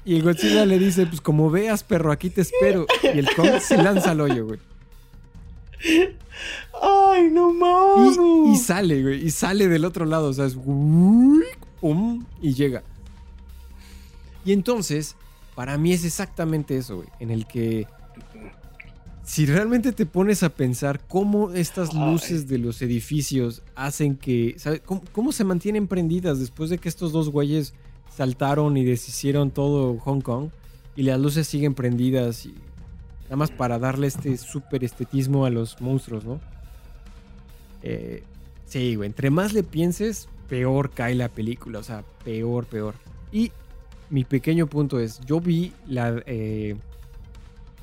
Y 0.06 0.16
el 0.16 0.22
Godzilla 0.22 0.66
le 0.66 0.78
dice, 0.78 1.06
pues 1.06 1.20
como 1.20 1.50
veas, 1.50 1.82
perro, 1.84 2.12
aquí 2.12 2.30
te 2.30 2.40
espero. 2.42 2.86
Y 3.02 3.18
el 3.18 3.34
Kong 3.34 3.60
se 3.60 3.76
lanza 3.76 4.10
al 4.12 4.20
hoyo, 4.20 4.46
güey. 4.46 4.60
Ay, 6.82 7.28
no 7.30 7.52
mames. 7.52 8.18
Y, 8.18 8.52
y 8.52 8.56
sale, 8.56 9.02
güey. 9.02 9.24
Y 9.26 9.30
sale 9.30 9.68
del 9.68 9.84
otro 9.84 10.04
lado. 10.06 10.28
O 10.28 10.32
sea, 10.32 10.46
es... 10.46 10.56
y 12.42 12.54
llega. 12.54 12.82
Y 14.44 14.52
entonces, 14.52 15.16
para 15.54 15.78
mí 15.78 15.92
es 15.92 16.04
exactamente 16.04 16.76
eso, 16.76 16.96
güey. 16.96 17.08
En 17.20 17.30
el 17.30 17.46
que... 17.46 17.86
Si 19.22 19.46
realmente 19.46 19.92
te 19.92 20.04
pones 20.04 20.42
a 20.42 20.50
pensar 20.50 21.00
cómo 21.08 21.52
estas 21.52 21.94
luces 21.94 22.46
de 22.46 22.58
los 22.58 22.82
edificios 22.82 23.62
hacen 23.74 24.16
que... 24.16 24.54
¿sabes? 24.58 24.82
¿Cómo, 24.84 25.02
cómo 25.12 25.32
se 25.32 25.44
mantienen 25.44 25.86
prendidas 25.86 26.38
después 26.38 26.68
de 26.68 26.78
que 26.78 26.88
estos 26.88 27.12
dos 27.12 27.30
güeyes 27.30 27.72
saltaron 28.14 28.76
y 28.76 28.84
deshicieron 28.84 29.50
todo 29.50 29.98
Hong 29.98 30.20
Kong? 30.20 30.50
Y 30.96 31.04
las 31.04 31.18
luces 31.18 31.46
siguen 31.46 31.74
prendidas 31.74 32.44
y... 32.46 32.54
Nada 33.24 33.36
más 33.36 33.50
para 33.50 33.78
darle 33.78 34.06
este 34.06 34.36
súper 34.36 34.84
estetismo 34.84 35.46
a 35.46 35.50
los 35.50 35.80
monstruos, 35.80 36.26
¿no? 36.26 36.40
Eh, 37.82 38.22
sí, 38.66 38.96
güey. 38.96 39.06
Entre 39.06 39.30
más 39.30 39.54
le 39.54 39.62
pienses, 39.62 40.28
peor 40.48 40.90
cae 40.90 41.14
la 41.14 41.30
película. 41.30 41.78
O 41.78 41.82
sea, 41.82 42.04
peor, 42.22 42.66
peor. 42.66 42.94
Y 43.32 43.50
mi 44.10 44.24
pequeño 44.24 44.66
punto 44.66 44.98
es: 45.00 45.20
yo 45.20 45.40
vi 45.40 45.72
la, 45.86 46.22
eh, 46.26 46.76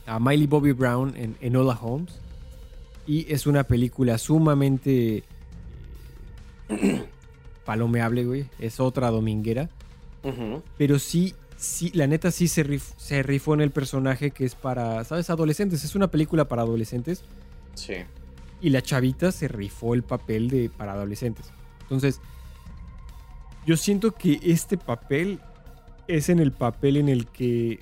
a 0.06 0.20
Miley 0.20 0.48
Bobby 0.48 0.72
Brown 0.72 1.14
en 1.16 1.36
Enola 1.42 1.78
Holmes. 1.82 2.20
Y 3.08 3.32
es 3.34 3.48
una 3.48 3.64
película 3.64 4.18
sumamente 4.20 5.24
eh, 6.70 7.06
palomeable, 7.66 8.26
güey. 8.26 8.46
Es 8.60 8.80
otra 8.80 9.10
dominguera. 9.10 9.70
Pero 10.78 11.00
sí, 11.00 11.34
sí, 11.58 11.90
la 11.96 12.06
neta 12.06 12.30
sí 12.30 12.48
se, 12.48 12.64
rif- 12.64 12.94
se 12.98 13.24
rifó 13.24 13.56
en 13.56 13.62
el 13.62 13.72
personaje 13.72 14.30
que 14.30 14.46
es 14.46 14.54
para, 14.54 15.04
¿sabes? 15.04 15.32
Adolescentes. 15.32 15.84
Es 15.84 15.96
una 15.96 16.10
película 16.10 16.46
para 16.48 16.62
adolescentes. 16.62 17.24
Sí. 17.74 17.96
Y 18.62 18.70
la 18.70 18.84
chavita 18.84 19.32
se 19.32 19.48
rifó 19.48 19.96
el 19.96 20.04
papel 20.04 20.50
de 20.50 20.70
para 20.70 20.94
adolescentes. 20.94 21.48
Entonces, 21.82 22.22
yo 23.66 23.76
siento 23.78 24.12
que 24.12 24.40
este 24.44 24.78
papel 24.78 25.40
es 26.18 26.30
en 26.30 26.40
el 26.40 26.52
papel 26.52 26.98
en 26.98 27.10
el 27.10 27.28
que 27.28 27.80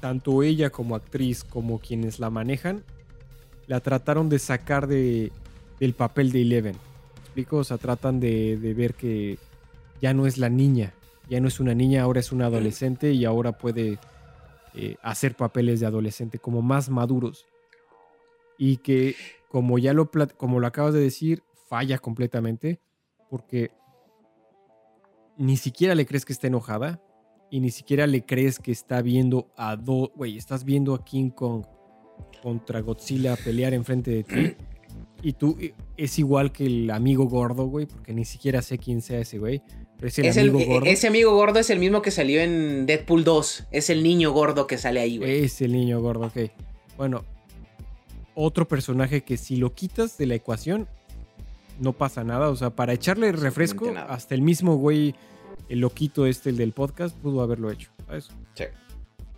tanto 0.00 0.42
ella 0.42 0.70
como 0.70 0.94
actriz 0.94 1.44
como 1.44 1.78
quienes 1.78 2.18
la 2.18 2.30
manejan 2.30 2.84
la 3.66 3.80
trataron 3.80 4.28
de 4.28 4.38
sacar 4.38 4.86
de, 4.86 5.32
del 5.80 5.92
papel 5.92 6.32
de 6.32 6.42
Eleven. 6.42 6.74
¿Me 6.74 7.20
explico? 7.20 7.58
O 7.58 7.64
sea, 7.64 7.78
tratan 7.78 8.20
de, 8.20 8.56
de 8.56 8.74
ver 8.74 8.94
que 8.94 9.38
ya 10.00 10.14
no 10.14 10.26
es 10.26 10.38
la 10.38 10.48
niña, 10.48 10.94
ya 11.28 11.40
no 11.40 11.48
es 11.48 11.58
una 11.60 11.74
niña, 11.74 12.02
ahora 12.02 12.20
es 12.20 12.32
una 12.32 12.46
adolescente 12.46 13.12
y 13.12 13.24
ahora 13.24 13.58
puede 13.58 13.98
eh, 14.74 14.96
hacer 15.02 15.34
papeles 15.34 15.80
de 15.80 15.86
adolescente 15.86 16.38
como 16.38 16.62
más 16.62 16.88
maduros. 16.88 17.46
Y 18.58 18.78
que, 18.78 19.16
como 19.48 19.78
ya 19.78 19.92
lo, 19.92 20.10
como 20.36 20.60
lo 20.60 20.66
acabas 20.66 20.94
de 20.94 21.00
decir, 21.00 21.42
falla 21.68 21.98
completamente 21.98 22.80
porque 23.28 23.72
ni 25.36 25.56
siquiera 25.56 25.94
le 25.94 26.06
crees 26.06 26.24
que 26.24 26.32
está 26.32 26.46
enojada 26.46 27.02
y 27.50 27.60
ni 27.60 27.70
siquiera 27.70 28.06
le 28.06 28.24
crees 28.24 28.58
que 28.58 28.72
está 28.72 29.02
viendo 29.02 29.48
a 29.56 29.76
dos, 29.76 30.10
güey, 30.16 30.36
estás 30.36 30.64
viendo 30.64 30.94
a 30.94 31.04
King 31.04 31.30
Kong 31.30 31.64
contra 32.42 32.80
Godzilla 32.80 33.36
pelear 33.36 33.74
enfrente 33.74 34.10
de 34.10 34.22
ti 34.24 34.56
y 35.22 35.32
tú 35.32 35.56
eh, 35.60 35.74
es 35.96 36.18
igual 36.18 36.52
que 36.52 36.66
el 36.66 36.90
amigo 36.90 37.24
gordo, 37.26 37.66
güey, 37.66 37.86
porque 37.86 38.12
ni 38.12 38.24
siquiera 38.24 38.62
sé 38.62 38.78
quién 38.78 39.00
sea 39.02 39.20
ese 39.20 39.38
güey, 39.38 39.62
pero 39.96 40.08
es 40.08 40.18
el 40.18 40.24
Es 40.26 40.36
el- 40.36 40.50
amigo 40.50 40.72
gordo. 40.72 40.86
ese 40.86 41.06
amigo 41.08 41.34
gordo 41.34 41.58
es 41.58 41.70
el 41.70 41.78
mismo 41.78 42.02
que 42.02 42.10
salió 42.10 42.40
en 42.40 42.84
Deadpool 42.86 43.24
2. 43.24 43.64
Es 43.70 43.90
el 43.90 44.02
niño 44.02 44.32
gordo 44.32 44.66
que 44.66 44.76
sale 44.78 45.00
ahí, 45.00 45.18
güey. 45.18 45.44
Es 45.44 45.60
el 45.62 45.72
niño 45.72 46.00
gordo, 46.00 46.26
ok. 46.26 46.50
Bueno, 46.98 47.24
otro 48.34 48.68
personaje 48.68 49.22
que 49.22 49.36
si 49.38 49.56
lo 49.56 49.72
quitas 49.74 50.18
de 50.18 50.26
la 50.26 50.34
ecuación, 50.34 50.86
no 51.80 51.92
pasa 51.94 52.24
nada. 52.24 52.48
O 52.50 52.56
sea, 52.56 52.70
para 52.70 52.92
echarle 52.92 53.32
refresco, 53.32 53.92
hasta 54.08 54.34
el 54.34 54.42
mismo 54.42 54.76
güey, 54.76 55.14
el 55.68 55.80
loquito 55.80 56.26
este, 56.26 56.50
el 56.50 56.56
del 56.56 56.72
podcast, 56.72 57.16
pudo 57.16 57.40
haberlo 57.42 57.70
hecho. 57.70 57.90
¿sabes? 58.06 58.28
Sí. 58.54 58.64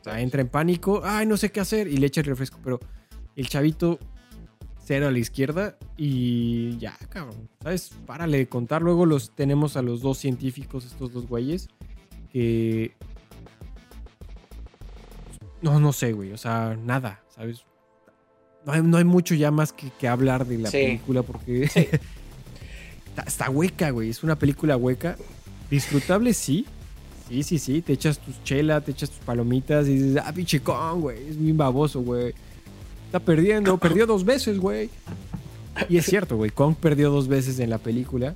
O 0.01 0.05
sea, 0.05 0.21
entra 0.21 0.41
en 0.41 0.49
pánico, 0.49 1.03
ay, 1.05 1.27
no 1.27 1.37
sé 1.37 1.51
qué 1.51 1.61
hacer, 1.61 1.89
y 1.89 1.97
le 1.97 2.07
echa 2.07 2.21
el 2.21 2.27
refresco. 2.27 2.59
Pero 2.63 2.81
el 3.37 3.49
chavito 3.49 3.99
cero 4.85 5.09
a 5.09 5.11
la 5.11 5.19
izquierda 5.19 5.77
y 5.97 6.79
ya, 6.79 6.97
cabrón. 7.11 7.49
¿Sabes? 7.63 7.91
Párale 8.07 8.39
de 8.39 8.49
contar. 8.49 8.81
Luego 8.83 9.05
los 9.07 9.35
tenemos 9.35 9.77
a 9.77 9.83
los 9.83 10.01
dos 10.01 10.19
científicos, 10.19 10.85
estos 10.87 11.13
dos 11.13 11.27
güeyes, 11.27 11.69
que. 12.33 12.95
No, 15.61 15.81
no 15.81 15.93
sé, 15.93 16.13
güey. 16.13 16.33
O 16.33 16.39
sea, 16.39 16.77
nada, 16.83 17.23
¿sabes? 17.35 17.65
No 18.65 18.73
hay, 18.73 18.83
no 18.83 18.97
hay 18.97 19.05
mucho 19.05 19.35
ya 19.35 19.51
más 19.51 19.73
que, 19.73 19.91
que 19.91 20.09
hablar 20.09 20.47
de 20.47 20.59
la 20.59 20.71
Sí. 20.71 20.79
película 20.79 21.23
porque. 21.23 21.63
está, 23.07 23.23
está 23.27 23.51
hueca, 23.51 23.91
güey. 23.91 24.11
Es 24.11 24.23
una 24.23 24.39
película 24.39 24.77
hueca. 24.77 25.17
Disfrutable, 25.71 26.33
sí. 26.33 26.67
Sí, 27.29 27.43
sí, 27.43 27.59
sí. 27.59 27.83
Te 27.83 27.93
echas 27.93 28.19
tus 28.19 28.43
chela, 28.43 28.81
te 28.81 28.93
echas 28.93 29.11
tus 29.11 29.19
palomitas 29.21 29.87
y 29.87 29.95
dices, 29.99 30.23
ah, 30.25 30.33
pinche 30.33 30.61
con, 30.61 31.01
güey. 31.01 31.29
Es 31.29 31.39
bien 31.39 31.57
baboso, 31.57 32.01
güey. 32.01 32.35
Está 33.07 33.21
perdiendo. 33.21 33.77
Perdió 33.79 34.07
dos 34.07 34.25
veces, 34.25 34.59
güey. 34.59 34.91
Y 35.89 35.99
es 35.99 36.07
cierto, 36.07 36.37
güey. 36.37 36.51
Kong 36.51 36.75
perdió 36.75 37.11
dos 37.11 37.29
veces 37.29 37.59
en 37.61 37.71
la 37.71 37.79
película. 37.79 38.35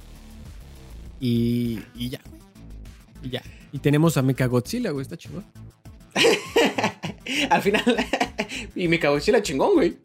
Y, 1.20 1.80
y 1.94 2.10
ya. 2.10 2.20
Y 3.22 3.30
ya. 3.30 3.42
Y 3.72 3.78
tenemos 3.78 4.16
a 4.16 4.22
Mecha 4.22 4.46
Godzilla, 4.46 4.90
güey. 4.90 5.02
Está 5.02 5.16
chingón. 5.16 5.44
Al 7.50 7.62
final. 7.62 7.82
y 8.74 8.88
me 8.88 8.98
cagó 8.98 9.18
la 9.26 9.42
chingón, 9.42 9.74
güey. 9.74 9.96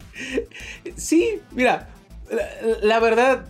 Sí, 0.96 1.40
mira. 1.52 1.90
La, 2.30 2.78
la 2.82 3.00
verdad. 3.00 3.48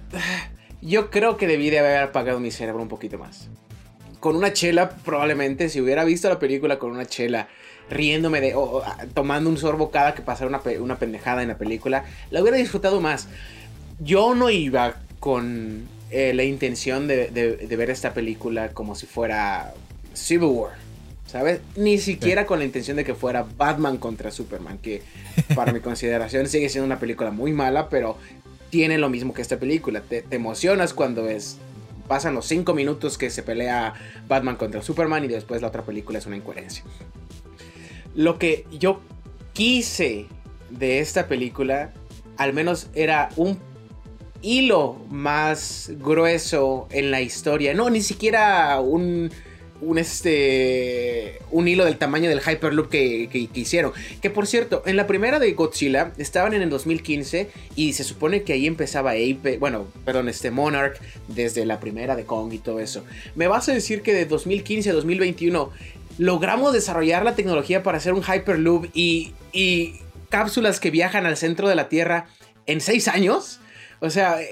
Yo 0.81 1.09
creo 1.09 1.37
que 1.37 1.47
debí 1.47 1.69
de 1.69 1.79
haber 1.79 1.97
apagado 1.97 2.39
mi 2.39 2.51
cerebro 2.51 2.81
un 2.81 2.89
poquito 2.89 3.17
más. 3.17 3.49
Con 4.19 4.35
una 4.35 4.51
chela, 4.53 4.89
probablemente, 4.89 5.69
si 5.69 5.79
hubiera 5.81 6.03
visto 6.03 6.27
la 6.29 6.39
película 6.39 6.79
con 6.79 6.91
una 6.91 7.05
chela, 7.05 7.47
riéndome 7.89 8.41
de. 8.41 8.55
o- 8.55 8.77
o, 8.79 8.83
tomando 9.13 9.49
un 9.49 9.57
sorbo 9.57 9.91
cada 9.91 10.13
que 10.15 10.21
pasara 10.21 10.47
una, 10.49 10.61
pe- 10.61 10.79
una 10.79 10.97
pendejada 10.97 11.41
en 11.41 11.49
la 11.49 11.57
película, 11.57 12.05
la 12.31 12.41
hubiera 12.41 12.57
disfrutado 12.57 12.99
más. 13.01 13.27
Yo 13.99 14.35
no 14.35 14.49
iba 14.49 14.95
con 15.19 15.87
eh, 16.09 16.33
la 16.33 16.43
intención 16.43 17.07
de, 17.07 17.27
de- 17.29 17.57
de 17.57 17.75
ver 17.75 17.89
esta 17.89 18.13
película 18.13 18.69
como 18.69 18.95
si 18.95 19.05
fuera 19.05 19.73
Civil 20.13 20.49
War. 20.49 20.71
¿Sabes? 21.27 21.59
Ni 21.75 21.97
siquiera 21.97 22.45
con 22.45 22.59
la 22.59 22.63
intención 22.65 22.95
de 22.95 23.03
que 23.03 23.13
fuera 23.13 23.45
Batman 23.57 23.97
contra 23.97 24.31
Superman, 24.31 24.77
que 24.77 25.01
para 25.55 25.73
mi 25.73 25.79
consideración 25.81 26.47
sigue 26.47 26.69
siendo 26.69 26.85
una 26.85 26.99
película 26.99 27.31
muy 27.31 27.51
mala, 27.51 27.89
pero 27.89 28.17
tiene 28.69 28.97
lo 28.97 29.09
mismo 29.09 29.33
que 29.33 29.41
esta 29.41 29.57
película. 29.59 29.99
Te, 29.99 30.21
te 30.21 30.37
emocionas 30.37 30.93
cuando 30.93 31.23
ves, 31.23 31.57
pasan 32.07 32.33
los 32.33 32.45
cinco 32.45 32.73
minutos 32.73 33.17
que 33.17 33.29
se 33.29 33.43
pelea 33.43 33.93
Batman 34.27 34.55
contra 34.55 34.81
Superman 34.81 35.23
y 35.25 35.27
después 35.27 35.61
la 35.61 35.67
otra 35.67 35.83
película 35.83 36.19
es 36.19 36.25
una 36.25 36.37
incoherencia. 36.37 36.83
Lo 38.15 38.39
que 38.39 38.65
yo 38.71 39.01
quise 39.53 40.27
de 40.69 40.99
esta 40.99 41.27
película, 41.27 41.93
al 42.37 42.53
menos 42.53 42.89
era 42.93 43.29
un 43.35 43.59
hilo 44.41 44.97
más 45.09 45.91
grueso 45.97 46.87
en 46.91 47.11
la 47.11 47.21
historia. 47.21 47.73
No, 47.73 47.89
ni 47.89 48.01
siquiera 48.01 48.79
un, 48.79 49.31
un, 49.81 49.97
este, 49.97 51.39
un 51.51 51.67
hilo 51.67 51.85
del 51.85 51.97
tamaño 51.97 52.29
del 52.29 52.41
Hyperloop 52.41 52.89
que, 52.89 53.29
que, 53.31 53.49
hicieron. 53.59 53.93
Que 54.21 54.29
por 54.29 54.47
cierto, 54.47 54.83
en 54.85 54.95
la 54.95 55.07
primera 55.07 55.39
de 55.39 55.51
Godzilla 55.53 56.13
estaban 56.17 56.53
en 56.53 56.61
el 56.61 56.69
2015 56.69 57.49
y 57.75 57.93
se 57.93 58.03
supone 58.03 58.43
que 58.43 58.53
ahí 58.53 58.67
empezaba 58.67 59.11
Ape, 59.11 59.57
bueno, 59.59 59.87
perdón, 60.05 60.29
este 60.29 60.51
Monarch 60.51 60.99
desde 61.27 61.65
la 61.65 61.79
primera 61.79 62.15
de 62.15 62.25
Kong 62.25 62.53
y 62.53 62.57
todo 62.57 62.79
eso. 62.79 63.03
Me 63.35 63.47
vas 63.47 63.69
a 63.69 63.73
decir 63.73 64.01
que 64.01 64.13
de 64.13 64.25
2015 64.25 64.89
a 64.89 64.93
2021 64.93 65.71
logramos 66.17 66.73
desarrollar 66.73 67.23
la 67.23 67.35
tecnología 67.35 67.83
para 67.83 67.97
hacer 67.97 68.13
un 68.13 68.23
Hyperloop 68.23 68.87
y, 68.93 69.33
y 69.51 69.95
cápsulas 70.29 70.79
que 70.79 70.91
viajan 70.91 71.25
al 71.25 71.37
centro 71.37 71.67
de 71.67 71.75
la 71.75 71.89
Tierra 71.89 72.27
en 72.65 72.81
seis 72.81 73.07
años. 73.07 73.59
O 73.99 74.09
sea, 74.09 74.41
eh, 74.41 74.47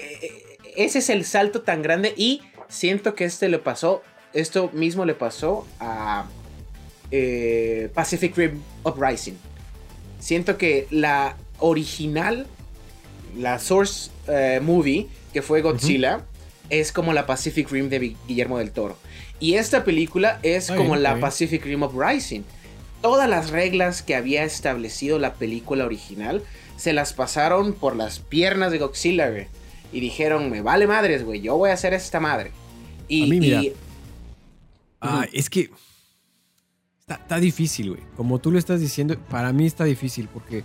ese 0.76 0.98
es 0.98 1.10
el 1.10 1.24
salto 1.24 1.62
tan 1.62 1.82
grande 1.82 2.14
y 2.16 2.42
siento 2.68 3.14
que 3.14 3.24
este 3.24 3.48
le 3.48 3.58
pasó, 3.58 4.02
esto 4.36 4.70
mismo 4.72 5.04
le 5.04 5.14
pasó 5.14 5.66
a 5.80 6.26
eh, 7.10 7.90
Pacific 7.94 8.36
Rim 8.36 8.60
Uprising. 8.84 9.36
Siento 10.18 10.58
que 10.58 10.86
la 10.90 11.36
original, 11.58 12.46
la 13.36 13.58
source 13.58 14.10
eh, 14.28 14.60
movie, 14.62 15.08
que 15.32 15.40
fue 15.40 15.62
Godzilla, 15.62 16.20
es 16.68 16.92
como 16.92 17.12
la 17.12 17.26
Pacific 17.26 17.70
Rim 17.70 17.88
de 17.88 18.14
Guillermo 18.28 18.58
del 18.58 18.72
Toro. 18.72 18.96
Y 19.40 19.54
esta 19.54 19.84
película 19.84 20.38
es 20.42 20.68
como 20.68 20.90
bien, 20.92 21.02
la 21.02 21.14
bien. 21.14 21.20
Pacific 21.22 21.64
Rim 21.64 21.82
Uprising. 21.82 22.44
Todas 23.00 23.28
las 23.28 23.50
reglas 23.50 24.02
que 24.02 24.14
había 24.16 24.44
establecido 24.44 25.18
la 25.18 25.34
película 25.34 25.84
original 25.86 26.42
se 26.76 26.92
las 26.92 27.12
pasaron 27.12 27.72
por 27.72 27.96
las 27.96 28.18
piernas 28.18 28.70
de 28.72 28.78
Godzilla, 28.78 29.30
güey. 29.30 29.46
Y 29.92 30.00
dijeron, 30.00 30.50
me 30.50 30.60
vale 30.60 30.86
madres, 30.86 31.24
güey, 31.24 31.40
yo 31.40 31.56
voy 31.56 31.70
a 31.70 31.74
hacer 31.74 31.94
esta 31.94 32.20
madre. 32.20 32.50
Y, 33.08 33.22
A 33.24 33.26
mí, 33.28 33.40
mira. 33.40 33.62
y- 33.62 33.72
Ah, 35.08 35.26
es 35.32 35.48
que 35.50 35.70
está, 37.00 37.14
está 37.16 37.38
difícil, 37.38 37.90
güey. 37.90 38.02
Como 38.16 38.38
tú 38.38 38.50
lo 38.50 38.58
estás 38.58 38.80
diciendo, 38.80 39.16
para 39.30 39.52
mí 39.52 39.66
está 39.66 39.84
difícil 39.84 40.28
porque 40.32 40.64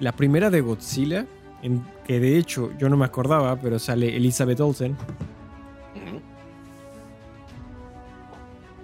la 0.00 0.12
primera 0.12 0.50
de 0.50 0.60
Godzilla, 0.60 1.26
en, 1.62 1.84
que 2.06 2.20
de 2.20 2.38
hecho 2.38 2.72
yo 2.78 2.88
no 2.88 2.96
me 2.96 3.04
acordaba, 3.04 3.56
pero 3.56 3.78
sale 3.78 4.16
Elizabeth 4.16 4.60
Olsen, 4.60 4.96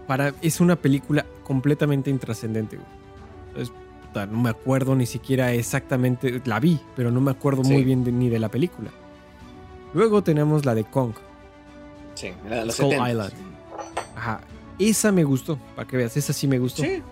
para, 0.06 0.34
es 0.42 0.60
una 0.60 0.76
película 0.76 1.24
completamente 1.44 2.10
intrascendente, 2.10 2.76
güey. 2.76 2.88
Entonces, 3.48 3.74
puta, 4.06 4.26
no 4.26 4.38
me 4.40 4.50
acuerdo 4.50 4.94
ni 4.94 5.06
siquiera 5.06 5.52
exactamente, 5.52 6.42
la 6.44 6.60
vi, 6.60 6.78
pero 6.96 7.10
no 7.10 7.20
me 7.20 7.30
acuerdo 7.30 7.64
Sí. 7.64 7.72
muy 7.72 7.84
bien 7.84 8.04
de- 8.04 8.12
ni 8.12 8.28
de 8.28 8.38
la 8.38 8.50
película. 8.50 8.90
Luego 9.94 10.22
tenemos 10.22 10.64
la 10.66 10.74
de 10.74 10.84
Kong. 10.84 11.12
Sí, 12.14 12.32
la 12.48 12.56
de 12.60 12.66
los 12.66 12.74
Skull 12.74 12.90
70s. 12.90 13.10
Island. 13.10 13.32
Ajá. 14.24 14.40
Esa 14.78 15.12
me 15.12 15.22
gustó, 15.22 15.58
para 15.76 15.86
que 15.86 15.96
veas, 15.98 16.16
esa 16.16 16.32
sí 16.32 16.48
me 16.48 16.58
gustó. 16.58 16.82
Sí, 16.82 17.02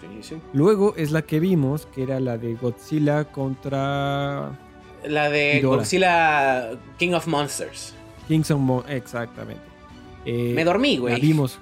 sí, 0.00 0.08
sí. 0.22 0.36
Luego 0.52 0.94
es 0.96 1.10
la 1.10 1.22
que 1.22 1.40
vimos, 1.40 1.86
que 1.86 2.04
era 2.04 2.20
la 2.20 2.38
de 2.38 2.54
Godzilla 2.54 3.24
contra 3.24 4.58
La 5.04 5.28
de. 5.28 5.60
Godzilla 5.60 6.70
King 6.98 7.12
of 7.14 7.26
Monsters. 7.26 7.94
King 8.28 8.40
of 8.42 8.52
Mon- 8.60 8.84
Exactamente. 8.88 9.62
Eh, 10.24 10.52
Me 10.54 10.64
dormí, 10.64 10.94
La 10.94 11.00
güey. 11.00 11.20
vimos. 11.20 11.58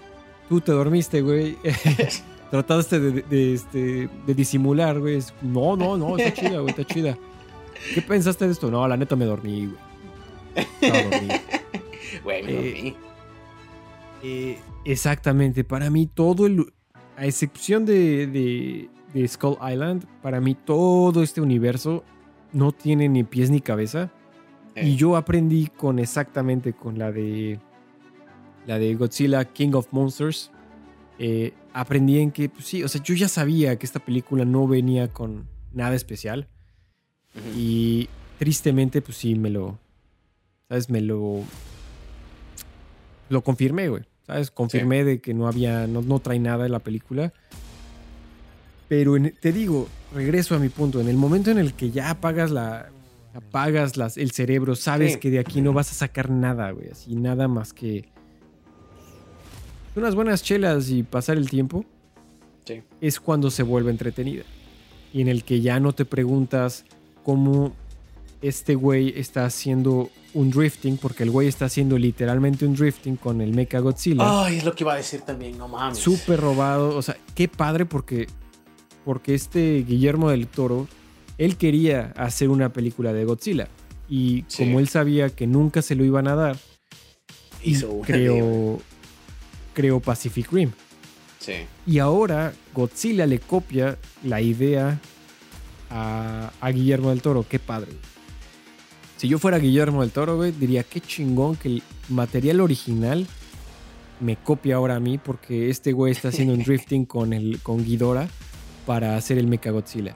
Tú 0.48 0.60
te 0.60 0.72
dormiste, 0.72 1.22
güey. 1.22 1.56
Trataste 2.50 3.00
de, 3.00 3.22
de- 3.22 3.54
este, 3.54 4.08
de 4.26 4.34
disimular, 4.34 4.98
güey. 5.00 5.18
No, 5.42 5.76
no, 5.76 5.96
no, 5.96 6.16
está 6.18 6.32
chida, 6.32 6.58
güey, 6.60 6.70
está 6.70 6.84
chida. 6.84 7.16
¿Qué 7.94 8.02
pensaste 8.02 8.44
de 8.46 8.52
esto? 8.52 8.70
No, 8.70 8.86
la 8.86 8.96
neta 8.96 9.16
me 9.16 9.24
dormí, 9.24 9.66
güey. 9.66 9.78
Estaba 10.80 11.02
dormido. 11.02 11.34
Güey, 12.24 12.42
me 12.42 12.50
Eh, 12.52 12.54
dormí. 12.56 12.96
Eh, 14.22 14.58
exactamente, 14.84 15.64
para 15.64 15.90
mí 15.90 16.06
todo 16.06 16.46
el... 16.46 16.72
A 17.16 17.26
excepción 17.26 17.84
de, 17.84 18.26
de, 18.26 18.88
de 19.12 19.28
Skull 19.28 19.58
Island, 19.60 20.04
para 20.22 20.40
mí 20.40 20.54
todo 20.54 21.22
este 21.22 21.40
universo 21.40 22.02
no 22.52 22.72
tiene 22.72 23.08
ni 23.08 23.24
pies 23.24 23.50
ni 23.50 23.60
cabeza. 23.60 24.10
Eh, 24.74 24.88
Y 24.88 24.96
yo 24.96 25.16
aprendí 25.16 25.66
con 25.66 25.98
exactamente 25.98 26.72
con 26.72 26.98
la 26.98 27.12
de 27.12 27.58
la 28.66 28.78
de 28.78 28.94
Godzilla 28.94 29.44
King 29.44 29.72
of 29.74 29.88
Monsters. 29.92 30.50
eh, 31.18 31.52
aprendí 31.74 32.18
en 32.20 32.30
que, 32.30 32.48
pues 32.48 32.64
sí, 32.64 32.82
o 32.82 32.88
sea, 32.88 33.02
yo 33.02 33.14
ya 33.14 33.28
sabía 33.28 33.76
que 33.78 33.84
esta 33.84 33.98
película 34.00 34.44
no 34.44 34.66
venía 34.66 35.12
con 35.12 35.46
nada 35.72 35.94
especial. 35.94 36.48
Y 37.54 38.08
tristemente, 38.38 39.02
pues 39.02 39.18
sí, 39.18 39.34
me 39.34 39.50
lo. 39.50 39.78
¿Sabes? 40.68 40.88
Me 40.88 41.00
lo. 41.00 41.42
Lo 43.28 43.42
confirmé, 43.42 43.88
güey. 43.88 44.04
¿Sabes? 44.30 44.52
Confirmé 44.52 45.02
de 45.02 45.20
que 45.20 45.34
no 45.34 45.48
había. 45.48 45.88
No, 45.88 46.02
no 46.02 46.20
trae 46.20 46.38
nada 46.38 46.66
en 46.66 46.70
la 46.72 46.78
película. 46.78 47.32
Pero 48.88 49.16
en- 49.16 49.34
te 49.40 49.50
digo, 49.52 49.88
regreso 50.14 50.54
a 50.54 50.60
mi 50.60 50.68
punto. 50.68 51.00
En 51.00 51.08
el 51.08 51.16
momento 51.16 51.50
en 51.50 51.58
el 51.58 51.74
que 51.74 51.90
ya 51.90 52.10
apagas 52.10 52.52
la. 52.52 52.90
Apagas 53.34 53.96
las, 53.96 54.16
el 54.16 54.30
cerebro, 54.30 54.76
sabes 54.76 55.14
Sí. 55.14 55.18
que 55.18 55.30
de 55.30 55.38
aquí 55.40 55.60
no 55.60 55.72
vas 55.72 55.90
a 55.90 55.94
sacar 55.94 56.30
nada, 56.30 56.70
güey. 56.70 56.90
Así 56.90 57.16
nada 57.16 57.48
más 57.48 57.72
que. 57.72 58.08
Unas 59.96 60.14
buenas 60.14 60.44
chelas 60.44 60.90
y 60.90 61.02
pasar 61.02 61.36
el 61.36 61.50
tiempo 61.50 61.84
Sí. 62.64 62.82
es 63.00 63.18
cuando 63.18 63.50
se 63.50 63.64
vuelve 63.64 63.90
entretenida. 63.90 64.44
Y 65.12 65.20
en 65.22 65.28
el 65.28 65.42
que 65.42 65.60
ya 65.60 65.80
no 65.80 65.92
te 65.92 66.04
preguntas 66.04 66.84
cómo 67.24 67.72
este 68.42 68.74
güey 68.74 69.12
está 69.18 69.44
haciendo 69.44 70.10
un 70.32 70.50
drifting, 70.50 70.96
porque 70.96 71.24
el 71.24 71.30
güey 71.30 71.48
está 71.48 71.66
haciendo 71.66 71.98
literalmente 71.98 72.64
un 72.64 72.74
drifting 72.74 73.16
con 73.16 73.40
el 73.40 73.52
Mecha 73.52 73.80
Godzilla. 73.80 74.44
Ay, 74.44 74.56
es 74.58 74.64
lo 74.64 74.74
que 74.74 74.84
iba 74.84 74.94
a 74.94 74.96
decir 74.96 75.20
también, 75.22 75.58
no 75.58 75.68
mames. 75.68 75.98
Súper 75.98 76.40
robado. 76.40 76.96
O 76.96 77.02
sea, 77.02 77.16
qué 77.34 77.48
padre 77.48 77.84
porque, 77.86 78.28
porque 79.04 79.34
este 79.34 79.84
Guillermo 79.86 80.30
del 80.30 80.46
Toro 80.46 80.86
él 81.38 81.56
quería 81.56 82.12
hacer 82.16 82.48
una 82.50 82.72
película 82.72 83.12
de 83.12 83.24
Godzilla. 83.24 83.68
Y 84.08 84.44
Sí. 84.48 84.64
como 84.64 84.78
él 84.80 84.88
sabía 84.88 85.30
que 85.30 85.46
nunca 85.46 85.82
se 85.82 85.94
lo 85.94 86.04
iban 86.04 86.28
a 86.28 86.34
dar, 86.34 86.56
Hizo 87.62 88.00
creó, 88.02 88.80
creó 89.74 90.00
Pacific 90.00 90.50
Rim. 90.52 90.70
Sí. 91.38 91.52
Y 91.86 91.98
ahora 91.98 92.52
Godzilla 92.74 93.26
le 93.26 93.38
copia 93.38 93.98
la 94.24 94.40
idea 94.40 94.98
a, 95.90 96.52
a 96.60 96.70
Guillermo 96.70 97.10
del 97.10 97.22
Toro. 97.22 97.44
Qué 97.48 97.58
padre. 97.58 97.88
Si 99.20 99.28
yo 99.28 99.38
fuera 99.38 99.58
Guillermo 99.58 100.00
del 100.00 100.12
Toro, 100.12 100.36
güey, 100.36 100.50
diría 100.50 100.82
qué 100.82 100.98
chingón 100.98 101.54
que 101.54 101.68
el 101.68 101.82
material 102.08 102.60
original 102.62 103.26
me 104.18 104.36
copia 104.36 104.76
ahora 104.76 104.96
a 104.96 105.00
mí 105.00 105.18
porque 105.18 105.68
este 105.68 105.92
güey 105.92 106.12
está 106.12 106.28
haciendo 106.28 106.54
un 106.54 106.62
drifting 106.64 107.04
con, 107.04 107.34
el, 107.34 107.60
con 107.62 107.84
Ghidorah 107.84 108.28
para 108.86 109.16
hacer 109.16 109.36
el 109.36 109.46
Mecha 109.46 109.72
Godzilla. 109.72 110.14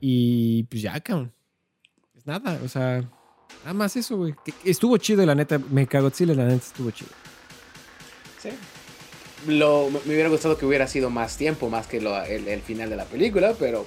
Y 0.00 0.62
pues 0.64 0.80
ya, 0.80 0.98
cabrón. 1.00 1.30
Es 2.16 2.26
nada, 2.26 2.58
o 2.64 2.68
sea, 2.68 3.02
nada 3.64 3.74
más 3.74 3.94
eso, 3.96 4.16
güey. 4.16 4.34
Estuvo 4.64 4.96
chido, 4.96 5.26
la 5.26 5.34
neta. 5.34 5.58
Mecha 5.58 6.00
Godzilla, 6.00 6.34
la 6.34 6.44
neta, 6.44 6.56
estuvo 6.64 6.90
chido. 6.92 7.10
Sí. 8.42 8.48
Lo, 9.46 9.90
me 9.90 9.98
me 10.06 10.14
hubiera 10.14 10.30
gustado 10.30 10.56
que 10.56 10.64
hubiera 10.64 10.86
sido 10.86 11.10
más 11.10 11.36
tiempo, 11.36 11.68
más 11.68 11.86
que 11.86 12.00
lo- 12.00 12.22
el, 12.24 12.48
el 12.48 12.62
final 12.62 12.88
de 12.88 12.96
la 12.96 13.04
película, 13.04 13.52
pero... 13.58 13.84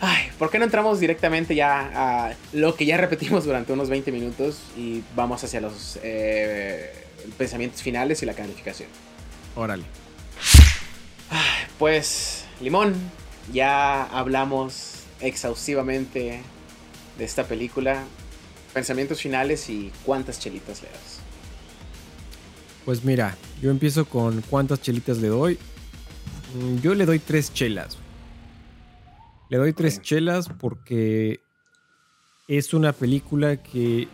Ay, 0.00 0.30
¿por 0.38 0.50
qué 0.50 0.58
no 0.58 0.64
entramos 0.64 0.98
directamente 0.98 1.54
ya 1.54 1.90
a 1.94 2.34
lo 2.54 2.74
que 2.74 2.86
ya 2.86 2.96
repetimos 2.96 3.44
durante 3.44 3.72
unos 3.72 3.90
20 3.90 4.10
minutos 4.12 4.58
y 4.76 5.02
vamos 5.14 5.44
hacia 5.44 5.60
los 5.60 5.98
eh, 6.02 6.90
pensamientos 7.36 7.82
finales 7.82 8.22
y 8.22 8.26
la 8.26 8.32
calificación? 8.32 8.88
Órale. 9.54 9.84
Pues, 11.78 12.44
Limón, 12.60 12.94
ya 13.52 14.04
hablamos 14.04 15.04
exhaustivamente 15.20 16.40
de 17.18 17.24
esta 17.24 17.44
película. 17.44 18.04
Pensamientos 18.72 19.20
finales 19.20 19.68
y 19.68 19.90
cuántas 20.04 20.38
chelitas 20.38 20.82
le 20.82 20.88
das. 20.88 21.20
Pues 22.84 23.04
mira, 23.04 23.36
yo 23.60 23.70
empiezo 23.70 24.04
con 24.06 24.42
cuántas 24.42 24.80
chelitas 24.80 25.18
le 25.18 25.28
doy. 25.28 25.58
Mm, 26.54 26.78
Yo 26.80 26.94
le 26.94 27.04
doy 27.04 27.18
tres 27.18 27.52
chelas. 27.52 27.98
Le 29.50 29.58
doy 29.58 29.72
tres 29.72 30.00
chelas 30.00 30.48
porque 30.48 31.40
es 32.46 32.72
una 32.72 32.92
película 32.92 33.56
que 33.56 34.06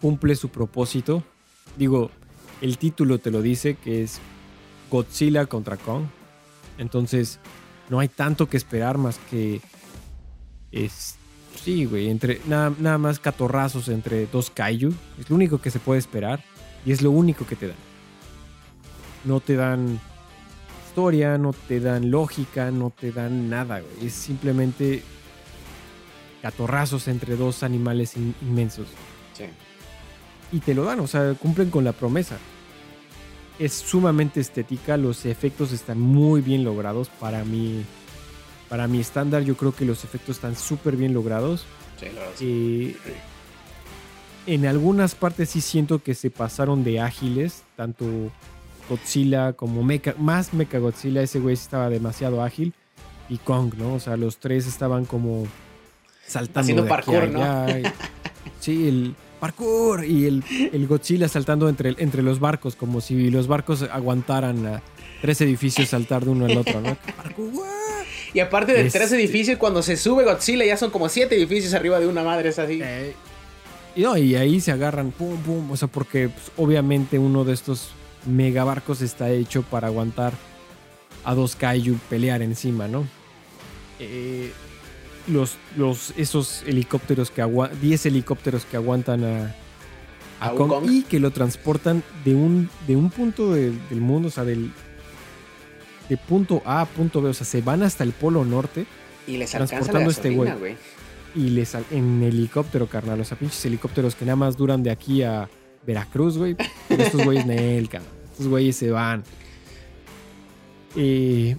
cumple 0.00 0.34
su 0.34 0.48
propósito. 0.48 1.22
Digo, 1.76 2.10
el 2.60 2.78
título 2.78 3.18
te 3.18 3.30
lo 3.30 3.42
dice 3.42 3.76
que 3.76 4.02
es 4.02 4.20
Godzilla 4.90 5.46
contra 5.46 5.76
Kong. 5.76 6.06
Entonces, 6.78 7.38
no 7.90 8.00
hay 8.00 8.08
tanto 8.08 8.48
que 8.48 8.56
esperar 8.56 8.98
más 8.98 9.18
que 9.30 9.60
es 10.72 11.16
sí, 11.62 11.84
güey, 11.84 12.08
entre 12.08 12.40
nada, 12.46 12.74
nada 12.80 12.98
más 12.98 13.20
catorrazos 13.20 13.88
entre 13.88 14.26
dos 14.26 14.50
kaiju. 14.50 14.92
Es 15.20 15.30
lo 15.30 15.36
único 15.36 15.60
que 15.60 15.70
se 15.70 15.78
puede 15.78 16.00
esperar 16.00 16.42
y 16.84 16.90
es 16.90 17.02
lo 17.02 17.12
único 17.12 17.46
que 17.46 17.54
te 17.54 17.68
dan. 17.68 17.76
No 19.24 19.38
te 19.38 19.54
dan 19.54 20.00
historia, 20.92 21.38
no 21.38 21.54
te 21.54 21.80
dan 21.80 22.10
lógica, 22.10 22.70
no 22.70 22.90
te 22.90 23.12
dan 23.12 23.48
nada, 23.48 23.80
güey. 23.80 24.06
Es 24.08 24.12
simplemente 24.12 25.02
catorrazos 26.42 27.08
entre 27.08 27.34
dos 27.36 27.62
animales 27.62 28.14
in- 28.14 28.34
inmensos. 28.42 28.88
Sí. 29.32 29.44
Y 30.54 30.60
te 30.60 30.74
lo 30.74 30.84
dan, 30.84 31.00
o 31.00 31.06
sea, 31.06 31.32
cumplen 31.32 31.70
con 31.70 31.82
la 31.84 31.92
promesa. 31.92 32.36
Es 33.58 33.72
sumamente 33.72 34.40
estética, 34.40 34.98
los 34.98 35.24
efectos 35.24 35.72
están 35.72 35.98
muy 35.98 36.42
bien 36.42 36.62
logrados 36.62 37.08
para 37.08 37.42
mí. 37.42 37.84
Para 38.68 38.86
mi 38.86 39.00
estándar, 39.00 39.44
yo 39.44 39.56
creo 39.56 39.74
que 39.74 39.86
los 39.86 40.04
efectos 40.04 40.36
están 40.36 40.56
súper 40.56 40.96
bien 40.96 41.14
logrados. 41.14 41.64
Sí, 41.98 42.06
la 42.14 42.20
verdad. 42.20 42.34
Eh, 42.40 42.96
en 44.46 44.66
algunas 44.66 45.14
partes 45.14 45.48
sí 45.50 45.62
siento 45.62 46.02
que 46.02 46.14
se 46.14 46.28
pasaron 46.30 46.84
de 46.84 47.00
ágiles, 47.00 47.62
tanto 47.76 48.04
Godzilla 48.88 49.52
como 49.54 49.82
Mecha, 49.82 50.14
más 50.18 50.52
Mecha 50.54 50.78
Godzilla, 50.78 51.22
ese 51.22 51.38
güey 51.40 51.54
estaba 51.54 51.88
demasiado 51.88 52.42
ágil, 52.42 52.72
y 53.28 53.38
Kong, 53.38 53.74
¿no? 53.78 53.94
O 53.94 54.00
sea, 54.00 54.16
los 54.16 54.38
tres 54.38 54.66
estaban 54.66 55.04
como 55.04 55.46
saltando. 56.26 56.60
Haciendo 56.60 56.82
de 56.84 56.92
aquí 56.92 56.92
a 56.92 56.96
parkour, 57.04 57.28
¿no? 57.30 57.42
allá, 57.42 57.78
y- 57.80 57.82
sí, 58.60 58.88
el 58.88 59.14
parkour 59.40 60.04
y 60.04 60.26
el, 60.26 60.44
el 60.72 60.86
Godzilla 60.86 61.28
saltando 61.28 61.68
entre, 61.68 61.94
entre 61.98 62.22
los 62.22 62.38
barcos, 62.40 62.76
como 62.76 63.00
si 63.00 63.30
los 63.30 63.46
barcos 63.48 63.82
aguantaran 63.90 64.66
a 64.66 64.82
tres 65.20 65.40
edificios 65.40 65.88
saltar 65.88 66.24
de 66.24 66.30
uno 66.30 66.46
al 66.46 66.56
otro, 66.58 66.80
¿no? 66.80 66.96
Parkour. 67.16 67.64
Y 68.34 68.40
aparte 68.40 68.72
de 68.72 68.86
Este- 68.86 68.98
tres 68.98 69.12
edificios, 69.12 69.58
cuando 69.58 69.82
se 69.82 69.96
sube 69.96 70.24
Godzilla 70.24 70.64
ya 70.64 70.76
son 70.76 70.90
como 70.90 71.08
siete 71.08 71.36
edificios 71.36 71.74
arriba 71.74 71.98
de 72.00 72.06
una 72.06 72.22
madre, 72.22 72.48
es 72.50 72.58
así. 72.58 72.80
Eh, 72.82 73.14
y, 73.94 74.02
no, 74.02 74.16
y 74.16 74.36
ahí 74.36 74.60
se 74.60 74.72
agarran, 74.72 75.10
pum, 75.10 75.36
pum. 75.42 75.70
O 75.70 75.76
sea, 75.76 75.86
porque 75.88 76.28
pues, 76.30 76.50
obviamente 76.56 77.18
uno 77.18 77.44
de 77.44 77.52
estos 77.52 77.90
megabarcos 78.26 79.00
está 79.02 79.30
hecho 79.30 79.62
para 79.62 79.88
aguantar 79.88 80.32
a 81.24 81.34
dos 81.34 81.56
kaiju 81.56 81.96
pelear 82.08 82.42
encima, 82.42 82.88
¿no? 82.88 83.04
Eh, 83.98 84.52
los, 85.28 85.56
los, 85.76 86.12
esos 86.16 86.62
helicópteros 86.66 87.30
que 87.30 87.42
aguantan, 87.42 87.80
10 87.80 88.06
helicópteros 88.06 88.64
que 88.64 88.76
aguantan 88.76 89.22
a, 89.24 89.54
a, 90.40 90.46
¿A 90.48 90.52
un 90.52 90.58
Kong, 90.58 90.68
Kong? 90.70 90.90
y 90.90 91.02
que 91.02 91.20
lo 91.20 91.30
transportan 91.30 92.02
de 92.24 92.34
un, 92.34 92.68
de 92.88 92.96
un 92.96 93.10
punto 93.10 93.52
de- 93.52 93.72
del 93.90 94.00
mundo, 94.00 94.28
o 94.28 94.30
sea, 94.32 94.44
del, 94.44 94.72
de 96.08 96.16
punto 96.16 96.60
A 96.64 96.80
a 96.80 96.86
punto 96.86 97.22
B, 97.22 97.30
o 97.30 97.34
sea, 97.34 97.46
se 97.46 97.60
van 97.62 97.82
hasta 97.84 98.02
el 98.02 98.12
polo 98.12 98.44
norte 98.44 98.84
Y 99.26 99.36
les 99.36 99.50
transportando 99.52 100.08
a 100.08 100.12
este 100.12 100.30
güey. 100.30 100.76
y 101.36 101.50
les 101.50 101.74
en 101.92 102.22
helicóptero, 102.24 102.88
carnal. 102.88 103.20
O 103.20 103.24
sea, 103.24 103.38
pinches 103.38 103.64
helicópteros 103.64 104.16
que 104.16 104.24
nada 104.24 104.36
más 104.36 104.56
duran 104.56 104.82
de 104.82 104.90
aquí 104.90 105.22
a 105.22 105.48
Veracruz, 105.86 106.38
güey. 106.38 106.56
Estos 106.88 107.24
güeyes, 107.24 107.46
Nel. 107.46 107.88
Estos 108.30 108.48
güeyes 108.48 108.76
se 108.76 108.90
van. 108.90 109.24
Eh, 110.96 111.56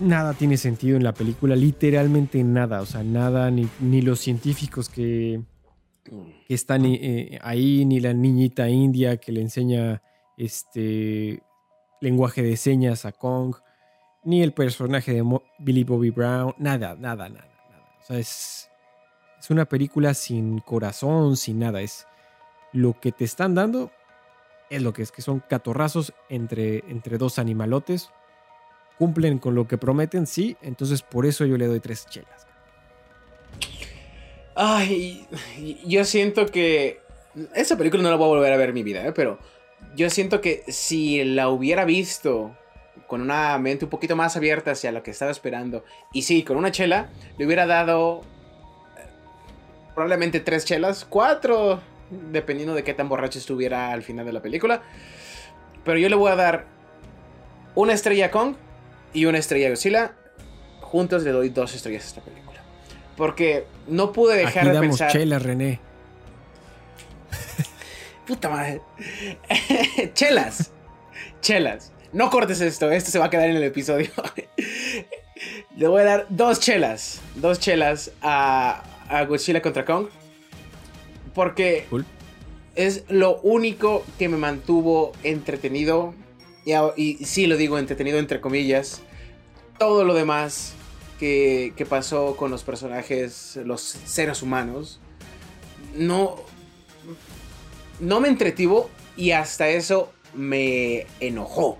nada 0.00 0.34
tiene 0.34 0.56
sentido 0.56 0.96
en 0.96 1.04
la 1.04 1.14
película, 1.14 1.56
literalmente 1.56 2.42
nada. 2.44 2.80
O 2.80 2.86
sea, 2.86 3.02
nada, 3.02 3.50
ni, 3.50 3.68
ni 3.80 4.02
los 4.02 4.20
científicos 4.20 4.88
que, 4.88 5.40
que 6.04 6.54
están 6.54 6.84
eh, 6.86 7.38
ahí, 7.42 7.84
ni 7.84 8.00
la 8.00 8.12
niñita 8.12 8.68
india 8.68 9.16
que 9.16 9.32
le 9.32 9.40
enseña 9.40 10.02
este 10.36 11.42
lenguaje 12.00 12.42
de 12.42 12.56
señas 12.56 13.06
a 13.06 13.12
Kong, 13.12 13.56
ni 14.24 14.42
el 14.42 14.52
personaje 14.52 15.12
de 15.12 15.24
Billy 15.58 15.84
Bobby 15.84 16.10
Brown, 16.10 16.54
nada, 16.58 16.94
nada, 16.96 17.28
nada, 17.28 17.48
nada. 17.68 17.98
O 18.00 18.04
sea, 18.06 18.18
es, 18.18 18.68
es 19.38 19.50
una 19.50 19.64
película 19.64 20.14
sin 20.14 20.58
corazón, 20.58 21.36
sin 21.36 21.60
nada. 21.60 21.80
Es 21.80 22.06
lo 22.76 23.00
que 23.00 23.10
te 23.10 23.24
están 23.24 23.54
dando, 23.54 23.90
es 24.68 24.82
lo 24.82 24.92
que 24.92 25.02
es, 25.02 25.10
que 25.10 25.22
son 25.22 25.40
catorrazos 25.40 26.12
entre, 26.28 26.84
entre 26.88 27.18
dos 27.18 27.38
animalotes. 27.38 28.10
Cumplen 28.98 29.38
con 29.38 29.54
lo 29.54 29.66
que 29.66 29.78
prometen, 29.78 30.26
sí. 30.26 30.56
Entonces 30.62 31.02
por 31.02 31.26
eso 31.26 31.44
yo 31.46 31.56
le 31.56 31.66
doy 31.66 31.80
tres 31.80 32.06
chelas. 32.06 32.46
Ay, 34.54 35.26
yo 35.86 36.04
siento 36.04 36.46
que. 36.46 37.00
Esa 37.54 37.76
película 37.76 38.02
no 38.02 38.10
la 38.10 38.16
voy 38.16 38.26
a 38.26 38.36
volver 38.36 38.52
a 38.52 38.56
ver 38.56 38.70
en 38.70 38.74
mi 38.74 38.82
vida, 38.82 39.06
¿eh? 39.06 39.12
pero 39.12 39.38
yo 39.94 40.08
siento 40.08 40.40
que 40.40 40.64
si 40.68 41.22
la 41.22 41.50
hubiera 41.50 41.84
visto 41.84 42.56
con 43.06 43.20
una 43.20 43.58
mente 43.58 43.84
un 43.84 43.90
poquito 43.90 44.16
más 44.16 44.36
abierta 44.38 44.70
hacia 44.70 44.90
lo 44.90 45.02
que 45.02 45.10
estaba 45.10 45.30
esperando, 45.30 45.84
y 46.14 46.22
sí, 46.22 46.42
con 46.42 46.56
una 46.56 46.72
chela, 46.72 47.10
le 47.36 47.44
hubiera 47.44 47.66
dado 47.66 48.22
eh, 48.96 49.06
probablemente 49.94 50.40
tres 50.40 50.64
chelas, 50.64 51.04
cuatro, 51.04 51.82
dependiendo 52.10 52.74
de 52.74 52.84
qué 52.84 52.94
tan 52.94 53.08
borracho 53.08 53.38
estuviera 53.38 53.90
al 53.92 54.02
final 54.02 54.26
de 54.26 54.32
la 54.32 54.40
película. 54.42 54.82
Pero 55.84 55.98
yo 55.98 56.08
le 56.08 56.16
voy 56.16 56.30
a 56.30 56.36
dar 56.36 56.64
una 57.74 57.92
estrella 57.92 58.26
a 58.26 58.30
Kong 58.30 58.54
y 59.12 59.24
una 59.26 59.38
estrella 59.38 59.66
a 59.66 59.70
Godzilla. 59.70 60.12
Juntos 60.80 61.22
le 61.24 61.30
doy 61.30 61.48
dos 61.48 61.74
estrellas 61.74 62.04
a 62.04 62.06
esta 62.08 62.20
película. 62.22 62.60
Porque 63.16 63.66
no 63.86 64.12
pude 64.12 64.36
dejar 64.36 64.58
Aquí 64.58 64.68
de 64.68 64.74
damos 64.74 64.88
pensar. 64.88 65.10
chelas, 65.12 65.42
René. 65.42 65.80
Puta 68.26 68.48
madre. 68.48 68.80
chelas. 70.14 70.70
Chelas. 71.40 71.92
No 72.12 72.30
cortes 72.30 72.60
esto, 72.60 72.90
esto 72.90 73.10
se 73.10 73.18
va 73.18 73.26
a 73.26 73.30
quedar 73.30 73.48
en 73.48 73.56
el 73.56 73.64
episodio. 73.64 74.10
Le 75.76 75.86
voy 75.88 76.00
a 76.02 76.04
dar 76.04 76.26
dos 76.30 76.60
chelas. 76.60 77.20
Dos 77.34 77.60
chelas 77.60 78.10
a, 78.22 78.82
a 79.08 79.24
Godzilla 79.24 79.60
contra 79.60 79.84
Kong. 79.84 80.08
Porque 81.36 81.86
Cool. 81.90 82.06
es 82.74 83.04
lo 83.08 83.36
único 83.42 84.04
que 84.18 84.30
me 84.30 84.38
mantuvo 84.38 85.12
entretenido. 85.22 86.14
Y, 86.96 87.24
sí 87.26 87.46
lo 87.46 87.58
digo 87.58 87.78
entretenido 87.78 88.18
entre 88.18 88.40
comillas. 88.40 89.02
Todo 89.78 90.02
lo 90.04 90.14
demás 90.14 90.72
que, 91.20 91.74
que 91.76 91.84
pasó 91.84 92.36
con 92.36 92.50
los 92.50 92.64
personajes, 92.64 93.60
los 93.64 93.82
seres 93.82 94.42
humanos, 94.42 94.98
no, 95.94 96.36
no 98.00 98.20
me 98.20 98.28
entretuvo 98.28 98.88
y 99.14 99.32
hasta 99.32 99.68
eso 99.68 100.10
me 100.34 101.06
enojó. 101.20 101.76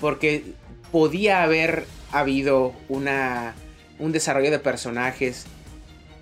Porque 0.00 0.44
podía 0.92 1.42
haber 1.42 1.86
habido 2.12 2.72
una 2.88 3.56
un 3.98 4.12
desarrollo 4.12 4.50
de 4.50 4.58
personajes 4.58 5.46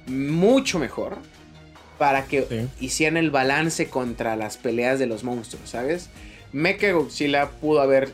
mucho 0.07 0.79
mejor 0.79 1.19
para 2.01 2.25
que 2.25 2.47
Sí. 2.49 2.85
hicieran 2.87 3.19
el 3.19 3.31
balance 3.31 3.89
contra 3.89 4.35
las 4.35 4.57
peleas 4.57 4.99
de 4.99 5.05
los 5.05 5.23
monstruos, 5.23 5.69
¿sabes? 5.69 6.09
Mecha 6.51 6.91
Godzilla 6.93 7.51
pudo 7.51 7.83
haber 7.83 8.11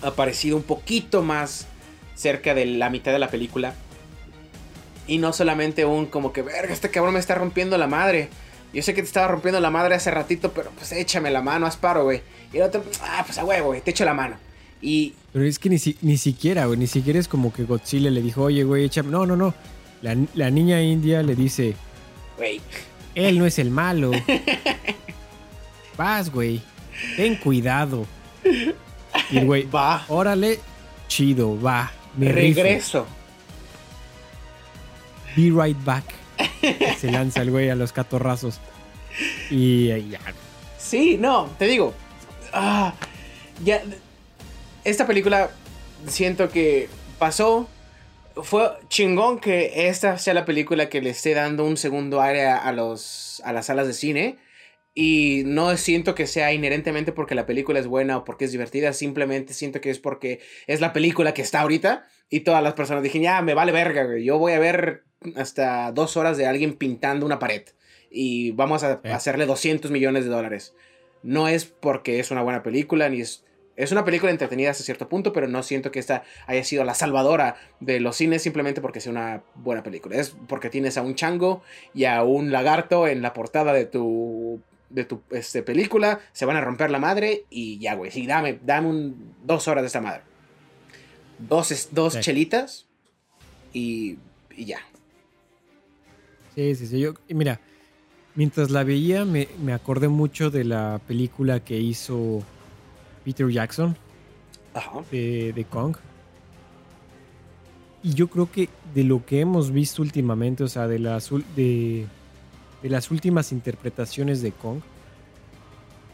aparecido 0.00 0.56
un 0.56 0.62
poquito 0.62 1.22
más 1.22 1.66
cerca 2.14 2.54
de 2.54 2.64
la 2.64 2.88
mitad 2.88 3.12
de 3.12 3.18
la 3.18 3.28
película. 3.28 3.74
Y 5.06 5.18
no 5.18 5.34
solamente 5.34 5.84
un 5.84 6.06
como 6.06 6.32
que, 6.32 6.40
verga, 6.40 6.72
este 6.72 6.88
cabrón 6.90 7.12
me 7.12 7.20
está 7.20 7.34
rompiendo 7.34 7.76
la 7.76 7.86
madre. 7.86 8.30
Yo 8.72 8.82
sé 8.82 8.94
que 8.94 9.02
te 9.02 9.06
estaba 9.06 9.28
rompiendo 9.28 9.60
la 9.60 9.70
madre 9.70 9.94
hace 9.96 10.10
ratito, 10.10 10.52
pero 10.54 10.70
pues 10.70 10.90
échame 10.92 11.30
la 11.30 11.42
mano, 11.42 11.66
haz 11.66 11.76
paro, 11.76 12.04
güey. 12.04 12.22
Y 12.54 12.56
el 12.56 12.62
otro, 12.62 12.82
ah, 13.02 13.22
pues 13.26 13.36
a 13.36 13.44
huevo, 13.44 13.66
güey, 13.68 13.82
te 13.82 13.90
echo 13.90 14.06
la 14.06 14.14
mano. 14.14 14.36
Y 14.80 15.12
Pero 15.30 15.44
es 15.44 15.58
que 15.58 15.68
ni, 15.68 15.78
si- 15.78 15.98
ni 16.00 16.16
siquiera, 16.16 16.64
güey, 16.64 16.78
ni 16.78 16.86
siquiera 16.86 17.18
es 17.18 17.28
como 17.28 17.52
que 17.52 17.64
Godzilla 17.64 18.08
le 18.10 18.22
dijo, 18.22 18.42
oye, 18.44 18.64
güey, 18.64 18.84
échame. 18.84 19.10
No, 19.10 19.26
no, 19.26 19.36
no. 19.36 19.52
La, 20.00 20.16
la 20.34 20.50
niña 20.50 20.80
india 20.82 21.22
le 21.22 21.34
dice, 21.34 21.74
Güey, 22.36 22.60
él 23.14 23.38
no 23.38 23.46
es 23.46 23.58
el 23.58 23.70
malo. 23.70 24.12
Vas, 25.96 26.30
güey. 26.30 26.60
Ten 27.16 27.36
cuidado. 27.36 28.06
Y 29.30 29.38
el 29.38 29.46
güey, 29.46 29.64
va, 29.64 30.04
órale, 30.08 30.60
chido, 31.08 31.60
va. 31.60 31.90
Me 32.16 32.30
rifo. 32.30 32.60
regreso. 32.62 33.06
Be 35.36 35.50
right 35.50 35.76
back. 35.84 36.04
Se 36.98 37.10
lanza 37.10 37.42
el 37.42 37.50
güey 37.50 37.70
a 37.70 37.74
los 37.74 37.92
catorrazos. 37.92 38.60
Y 39.50 39.90
ahí 39.90 40.10
ya. 40.10 40.20
Sí, 40.78 41.16
no, 41.18 41.46
te 41.58 41.66
digo. 41.66 41.94
ah, 42.52 42.94
ya. 43.64 43.82
Esta 44.84 45.06
película 45.06 45.50
siento 46.06 46.50
que 46.50 46.88
pasó. 47.18 47.68
Fue 48.42 48.68
chingón 48.88 49.38
que 49.38 49.88
esta 49.88 50.18
sea 50.18 50.34
la 50.34 50.44
película 50.44 50.88
que 50.88 51.00
le 51.00 51.10
esté 51.10 51.34
dando 51.34 51.64
un 51.64 51.76
segundo 51.76 52.20
aire 52.20 52.46
a, 52.46 52.72
los, 52.72 53.40
a 53.44 53.52
las 53.52 53.66
salas 53.66 53.86
de 53.86 53.92
cine. 53.92 54.38
Y 54.96 55.42
no 55.46 55.76
siento 55.76 56.14
que 56.14 56.26
sea 56.26 56.52
inherentemente 56.52 57.10
porque 57.12 57.34
la 57.34 57.46
película 57.46 57.80
es 57.80 57.86
buena 57.86 58.18
o 58.18 58.24
porque 58.24 58.44
es 58.44 58.52
divertida. 58.52 58.92
Simplemente 58.92 59.52
siento 59.54 59.80
que 59.80 59.90
es 59.90 59.98
porque 59.98 60.40
es 60.66 60.80
la 60.80 60.92
película 60.92 61.34
que 61.34 61.42
está 61.42 61.60
ahorita. 61.60 62.06
Y 62.30 62.40
todas 62.40 62.62
las 62.62 62.74
personas 62.74 63.02
dijeron, 63.02 63.24
ya, 63.24 63.42
me 63.42 63.54
vale 63.54 63.72
verga, 63.72 64.04
güey. 64.04 64.24
Yo 64.24 64.38
voy 64.38 64.52
a 64.52 64.58
ver 64.58 65.04
hasta 65.36 65.90
dos 65.92 66.16
horas 66.16 66.36
de 66.36 66.46
alguien 66.46 66.74
pintando 66.74 67.26
una 67.26 67.38
pared. 67.38 67.62
Y 68.10 68.52
vamos 68.52 68.84
a 68.84 69.00
Sí. 69.02 69.08
hacerle 69.08 69.46
200 69.46 69.90
millones 69.90 70.24
de 70.24 70.30
dólares. 70.30 70.74
No 71.22 71.48
es 71.48 71.64
porque 71.64 72.20
es 72.20 72.30
una 72.30 72.42
buena 72.42 72.62
película, 72.62 73.08
ni 73.08 73.20
es... 73.20 73.44
Es 73.76 73.90
una 73.90 74.04
película 74.04 74.30
entretenida 74.30 74.70
hasta 74.70 74.84
cierto 74.84 75.08
punto, 75.08 75.32
pero 75.32 75.48
no 75.48 75.62
siento 75.64 75.90
que 75.90 75.98
esta 75.98 76.22
haya 76.46 76.62
sido 76.62 76.84
la 76.84 76.94
salvadora 76.94 77.56
de 77.80 77.98
los 77.98 78.16
cines 78.16 78.40
simplemente 78.42 78.80
porque 78.80 79.00
sea 79.00 79.10
una 79.10 79.42
buena 79.56 79.82
película. 79.82 80.16
Es 80.16 80.36
porque 80.48 80.70
tienes 80.70 80.96
a 80.96 81.02
un 81.02 81.16
chango 81.16 81.62
y 81.92 82.04
a 82.04 82.22
un 82.22 82.52
lagarto 82.52 83.08
en 83.08 83.20
la 83.20 83.32
portada 83.32 83.72
de 83.72 83.86
tu 83.86 84.60
de 84.90 85.04
tu 85.04 85.22
este, 85.30 85.64
película, 85.64 86.20
se 86.32 86.44
van 86.46 86.56
a 86.56 86.60
romper 86.60 86.88
la 86.92 87.00
madre 87.00 87.46
y 87.50 87.78
ya, 87.80 87.94
güey. 87.94 88.12
Sí, 88.12 88.28
dame, 88.28 88.60
dame 88.64 88.86
un, 88.88 89.34
dos 89.42 89.66
horas 89.66 89.82
de 89.82 89.86
esta 89.88 90.00
madre. 90.00 90.20
Dos, 91.40 91.72
es- 91.72 91.88
dos 91.90 92.12
Sí. 92.12 92.20
chelitas 92.20 92.86
y, 93.72 94.18
y 94.56 94.66
ya. 94.66 94.78
Sí, 96.54 96.76
sí, 96.76 96.86
sí. 96.86 97.00
Yo, 97.00 97.14
mira, 97.28 97.58
mientras 98.36 98.70
la 98.70 98.84
veía, 98.84 99.24
me, 99.24 99.48
me 99.60 99.72
acordé 99.72 100.06
mucho 100.06 100.50
de 100.50 100.62
la 100.62 101.00
película 101.08 101.58
que 101.58 101.76
hizo 101.78 102.44
Peter 103.24 103.48
Jackson 103.48 103.96
Ajá. 104.74 105.00
de, 105.10 105.52
de 105.52 105.64
Kong. 105.64 105.96
Y 108.02 108.12
yo 108.14 108.28
creo 108.28 108.50
que 108.50 108.68
de 108.94 109.04
lo 109.04 109.24
que 109.24 109.40
hemos 109.40 109.70
visto 109.70 110.02
últimamente, 110.02 110.62
o 110.62 110.68
sea, 110.68 110.86
de 110.86 110.98
las, 110.98 111.30
de, 111.56 112.06
de 112.82 112.88
las 112.90 113.10
últimas 113.10 113.50
interpretaciones 113.50 114.42
de 114.42 114.52
Kong, 114.52 114.80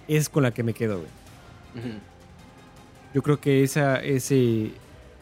es 0.07 0.29
con 0.29 0.43
la 0.45 0.53
que 0.53 0.63
me 0.63 0.73
quedo, 0.73 0.99
güey. 0.99 1.11
Yo 3.15 3.23
creo 3.23 3.41
que 3.41 3.63
esa, 3.65 3.97
ese, 3.97 4.71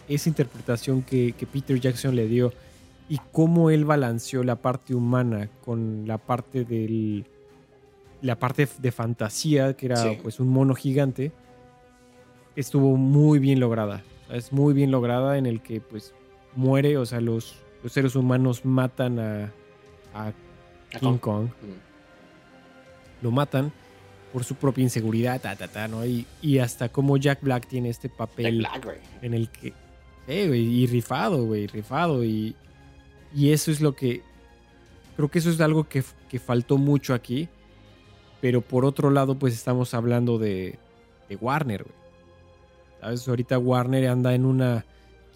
esa 0.08 0.28
interpretación 0.28 1.02
que, 1.02 1.32
que 1.32 1.46
Peter 1.46 1.78
Jackson 1.80 2.14
le 2.16 2.26
dio 2.28 2.52
y 3.08 3.18
cómo 3.32 3.70
él 3.70 3.86
balanceó 3.86 4.42
la 4.42 4.56
parte 4.56 4.94
humana 4.94 5.48
con 5.64 6.06
la 6.06 6.18
parte 6.18 6.64
del 6.64 7.24
la 8.20 8.36
parte 8.38 8.68
de 8.78 8.92
fantasía 8.92 9.74
que 9.74 9.86
era 9.86 9.96
Sí. 9.96 10.18
pues 10.22 10.40
un 10.40 10.48
mono 10.48 10.74
gigante 10.74 11.32
estuvo 12.58 12.96
muy 12.96 13.38
bien 13.38 13.60
lograda 13.60 14.02
es 14.30 14.52
muy 14.52 14.74
bien 14.74 14.90
lograda 14.90 15.38
en 15.38 15.46
el 15.46 15.60
que 15.62 15.80
pues 15.80 16.12
muere 16.54 16.96
o 16.98 17.06
sea 17.06 17.20
los, 17.20 17.56
los 17.82 17.92
seres 17.92 18.14
humanos 18.16 18.64
matan 18.64 19.18
a, 19.18 19.52
a 20.14 20.32
King. 20.98 21.18
Kong 21.18 21.44
Ujú. 21.44 21.74
lo 23.22 23.30
matan 23.30 23.72
por 24.32 24.44
su 24.44 24.54
propia 24.56 24.82
inseguridad 24.82 25.40
ta, 25.40 25.56
ta, 25.56 25.68
ta, 25.68 25.88
¿no? 25.88 26.04
y, 26.04 26.26
y 26.42 26.58
hasta 26.58 26.90
como 26.90 27.16
Jack 27.16 27.40
Black 27.42 27.66
tiene 27.66 27.88
este 27.88 28.08
papel 28.08 28.58
Black, 28.58 28.84
güey. 28.84 28.98
en 29.22 29.32
el 29.34 29.48
que. 29.48 29.72
Sí, 30.26 30.46
güey, 30.46 30.60
y 30.60 30.86
rifado, 30.86 31.46
güey, 31.46 31.66
rifado. 31.66 32.22
Y, 32.22 32.54
y 33.34 33.52
eso 33.52 33.70
es 33.70 33.80
lo 33.80 33.94
que. 33.94 34.20
Creo 35.16 35.30
que 35.30 35.38
eso 35.38 35.48
es 35.48 35.58
algo 35.62 35.88
que, 35.88 36.04
que 36.28 36.38
faltó 36.38 36.76
mucho 36.76 37.14
aquí. 37.14 37.48
Pero 38.42 38.60
por 38.60 38.84
otro 38.84 39.08
lado, 39.08 39.38
pues 39.38 39.54
estamos 39.54 39.94
hablando 39.94 40.38
de, 40.38 40.78
de 41.30 41.36
Warner, 41.36 41.84
güey. 41.84 41.94
¿Sabes? 43.00 43.28
Ahorita 43.28 43.58
Warner 43.58 44.08
anda 44.08 44.34
en 44.34 44.44
una. 44.44 44.84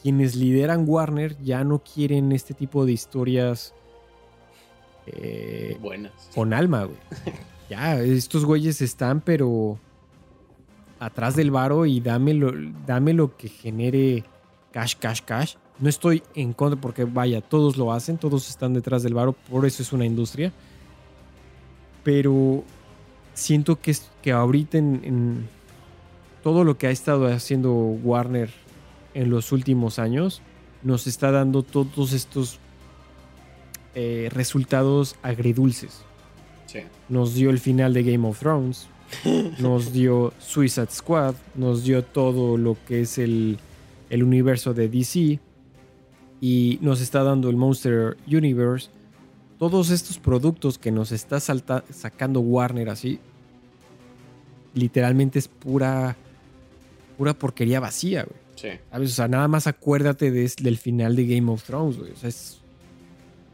Quienes 0.02 0.34
lideran 0.34 0.84
Warner 0.88 1.36
ya 1.42 1.62
no 1.62 1.78
quieren 1.80 2.32
este 2.32 2.54
tipo 2.54 2.84
de 2.84 2.92
historias. 2.92 3.72
eh, 5.06 5.76
Buenas. 5.80 6.12
con 6.34 6.52
alma, 6.52 6.84
güey. 6.84 6.98
Ya, 7.70 7.98
estos 8.00 8.44
güeyes 8.44 8.82
están, 8.82 9.22
pero 9.22 9.78
atrás 11.00 11.36
del 11.36 11.50
varo 11.50 11.86
y 11.86 12.00
dame 12.00 12.34
lo, 12.34 12.52
dame 12.86 13.14
lo 13.14 13.34
que 13.38 13.48
genere 13.48 14.24
cash, 14.72 14.96
cash, 14.98 15.20
cash. 15.24 15.54
No 15.78 15.88
estoy 15.88 16.22
en 16.34 16.52
contra 16.52 16.78
porque, 16.78 17.04
vaya, 17.04 17.40
todos 17.40 17.78
lo 17.78 17.90
hacen, 17.92 18.18
todos 18.18 18.50
están 18.50 18.74
detrás 18.74 19.02
del 19.02 19.14
varo, 19.14 19.32
por 19.32 19.64
eso 19.64 19.82
es 19.82 19.90
una 19.94 20.04
industria. 20.04 20.52
Pero 22.04 22.62
siento 23.32 23.80
que, 23.80 23.96
que 24.20 24.32
ahorita 24.32 24.76
en, 24.76 25.00
en 25.02 25.48
todo 26.43 26.64
lo 26.64 26.76
que 26.78 26.86
ha 26.88 26.90
estado 26.90 27.26
haciendo 27.26 27.72
Warner 27.72 28.51
en 29.14 29.30
los 29.30 29.53
últimos 29.53 29.99
años, 29.99 30.43
nos 30.82 31.07
está 31.07 31.30
dando 31.30 31.62
todos 31.62 32.12
estos 32.12 32.59
eh, 33.95 34.28
resultados 34.32 35.16
agridulces 35.22 36.01
Sí. 36.66 36.80
nos 37.11 37.34
dio 37.34 37.51
el 37.51 37.59
final 37.59 37.93
de 37.93 38.03
Game 38.03 38.26
of 38.26 38.38
Thrones, 38.38 38.88
nos 39.61 39.93
dio 39.93 40.32
Suicide 40.38 40.86
Squad, 40.90 41.34
nos 41.55 41.84
dio 41.84 42.03
todo 42.03 42.57
lo 42.57 42.78
que 42.88 43.03
es 43.03 43.18
el, 43.18 43.59
el 44.09 44.22
universo 44.22 44.72
de 44.72 44.88
DC 44.88 45.38
y 46.40 46.78
nos 46.80 47.03
está 47.03 47.22
dando 47.22 47.51
el 47.51 47.57
Monster 47.57 48.16
Universe. 48.26 48.88
Todos 49.59 49.90
estos 49.90 50.18
productos 50.18 50.78
que 50.78 50.90
nos 50.90 51.12
está 51.12 51.38
salta- 51.40 51.84
sacando 51.90 52.40
Warner 52.40 52.88
así, 52.88 53.20
literalmente 54.74 55.38
es 55.38 55.49
pura, 55.49 56.16
pura 57.16 57.34
porquería 57.34 57.80
vacía, 57.80 58.24
güey. 58.24 58.40
Sí. 58.56 58.68
¿Sabes? 58.90 59.10
O 59.10 59.14
sea, 59.14 59.28
nada 59.28 59.48
más 59.48 59.66
acuérdate 59.66 60.30
de- 60.30 60.52
del 60.60 60.78
final 60.78 61.16
de 61.16 61.26
Game 61.26 61.50
of 61.50 61.62
Thrones, 61.64 61.98
güey. 61.98 62.12
O 62.12 62.16
sea, 62.16 62.28
es 62.28 62.60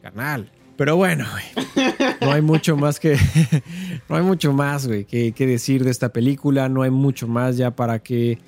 carnal. 0.02 0.50
Pero 0.76 0.96
bueno, 0.96 1.26
güey. 1.30 1.66
No 2.20 2.32
hay 2.32 2.42
mucho 2.42 2.76
más 2.76 2.98
que. 3.00 3.16
no 4.09 4.16
hay 4.16 4.22
mucho 4.22 4.52
más, 4.52 4.86
güey, 4.86 5.04
que, 5.04 5.32
que 5.32 5.46
decir 5.46 5.84
de 5.84 5.90
esta 5.90 6.09
película. 6.11 6.68
No 6.68 6.82
hay 6.82 6.90
mucho 6.90 7.26
más 7.28 7.56
ya 7.56 7.70
para 7.70 8.00
que. 8.00 8.38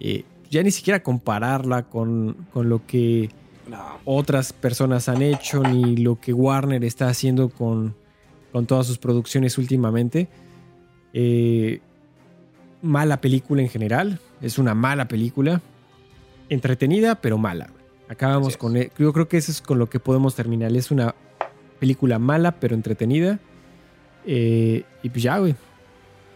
eh, 0.00 0.24
ya 0.50 0.62
ni 0.62 0.70
siquiera 0.70 1.02
compararla 1.02 1.84
con, 1.84 2.46
con 2.52 2.68
lo 2.68 2.86
que 2.86 3.28
No. 3.68 3.98
otras 4.04 4.52
personas 4.52 5.08
han 5.08 5.22
hecho, 5.22 5.62
ni 5.62 5.96
lo 5.96 6.20
que 6.20 6.32
Warner 6.32 6.84
está 6.84 7.08
haciendo 7.08 7.48
con, 7.48 7.94
con 8.52 8.66
todas 8.66 8.86
sus 8.86 8.98
producciones 8.98 9.58
últimamente. 9.58 10.28
Eh, 11.12 11.80
mala 12.84 13.20
película 13.20 13.62
en 13.62 13.68
general. 13.68 14.20
Es 14.40 14.58
una 14.58 14.74
mala 14.74 15.08
película. 15.08 15.60
Entretenida, 16.48 17.16
pero 17.16 17.38
mala. 17.38 17.70
Acabamos 18.08 18.56
con. 18.56 18.76
e- 18.76 18.90
Yo 18.98 19.12
creo 19.12 19.28
que 19.28 19.38
eso 19.38 19.50
es 19.50 19.60
con 19.62 19.78
lo 19.78 19.88
que 19.88 19.98
podemos 19.98 20.34
terminar. 20.34 20.70
Es 20.76 20.90
una 20.90 21.14
película 21.80 22.18
mala, 22.18 22.52
pero 22.60 22.74
entretenida. 22.74 23.38
Eh, 24.26 24.84
y 25.02 25.08
pues 25.10 25.22
ya, 25.22 25.38
güey. 25.38 25.54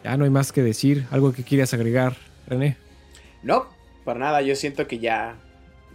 Ya 0.04 0.16
no 0.16 0.24
hay 0.24 0.30
más 0.30 0.50
que 0.52 0.62
decir. 0.62 1.06
Algo 1.10 1.32
que 1.32 1.42
quieras 1.44 1.74
agregar, 1.74 2.16
René. 2.46 2.76
No, 3.42 3.66
para 4.04 4.18
nada. 4.20 4.42
Yo 4.42 4.56
siento 4.56 4.86
que 4.86 4.98
ya 4.98 5.36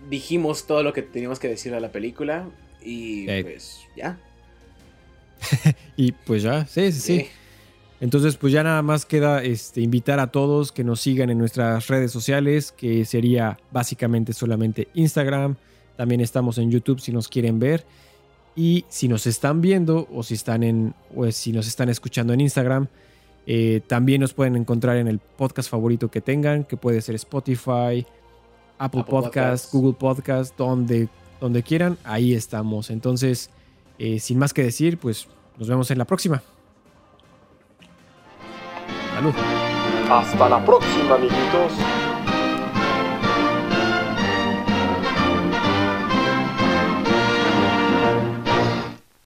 dijimos 0.09 0.67
todo 0.67 0.83
lo 0.83 0.93
que 0.93 1.01
teníamos 1.01 1.39
que 1.39 1.47
decir 1.47 1.71
de 1.73 1.81
la 1.81 1.91
película. 1.91 2.45
Y 2.83 3.23
Ok. 3.29 3.43
pues 3.45 3.79
ya. 3.97 4.17
Y 5.97 6.11
pues 6.11 6.43
ya, 6.43 6.65
sí, 6.65 6.91
sí, 6.91 6.99
sí. 6.99 7.27
Entonces, 8.03 8.35
pues 8.35 8.51
ya 8.51 8.63
nada 8.63 8.81
más 8.81 9.05
queda 9.05 9.41
este, 9.41 9.79
invitar 9.79 10.19
a 10.19 10.27
todos 10.27 10.73
que 10.73 10.83
nos 10.83 10.99
sigan 10.99 11.29
en 11.29 11.37
nuestras 11.37 11.87
redes 11.87 12.11
sociales, 12.11 12.73
que 12.73 13.05
sería 13.05 13.57
básicamente 13.71 14.33
solamente 14.33 14.89
Instagram, 14.93 15.55
También 15.95 16.19
estamos 16.19 16.57
en 16.57 16.69
YouTube 16.69 16.99
si 16.99 17.13
nos 17.13 17.29
quieren 17.29 17.59
ver. 17.59 17.85
Y 18.57 18.83
si 18.89 19.07
nos 19.07 19.25
están 19.25 19.61
viendo 19.61 20.09
o 20.13 20.21
si 20.21 20.33
están 20.33 20.63
en 20.63 20.93
o 21.15 21.31
si 21.31 21.53
nos 21.53 21.65
están 21.65 21.87
escuchando 21.87 22.33
en 22.33 22.41
Instagram, 22.41 22.87
eh, 23.47 23.79
también 23.87 24.19
nos 24.19 24.33
pueden 24.33 24.57
encontrar 24.57 24.97
en 24.97 25.07
el 25.07 25.19
podcast 25.19 25.69
favorito 25.69 26.11
que 26.11 26.19
tengan, 26.19 26.65
que 26.65 26.75
puede 26.75 26.99
ser 26.99 27.15
Spotify, 27.15 28.05
Apple, 28.79 28.99
Apple 28.99 29.03
Podcast, 29.03 29.31
Podcasts. 29.31 29.71
Google 29.71 29.93
Podcast, 29.93 30.57
donde, 30.57 31.07
donde 31.39 31.63
quieran, 31.63 31.97
ahí 32.03 32.33
estamos. 32.33 32.89
Entonces, 32.89 33.49
eh, 33.97 34.19
sin 34.19 34.39
más 34.39 34.53
que 34.53 34.61
decir, 34.61 34.97
pues 34.97 35.29
nos 35.57 35.69
vemos 35.69 35.89
en 35.89 35.99
la 35.99 36.05
próxima. 36.05 36.43
Hasta 40.09 40.49
la 40.49 40.63
próxima, 40.65 41.15
amiguitos. 41.15 41.71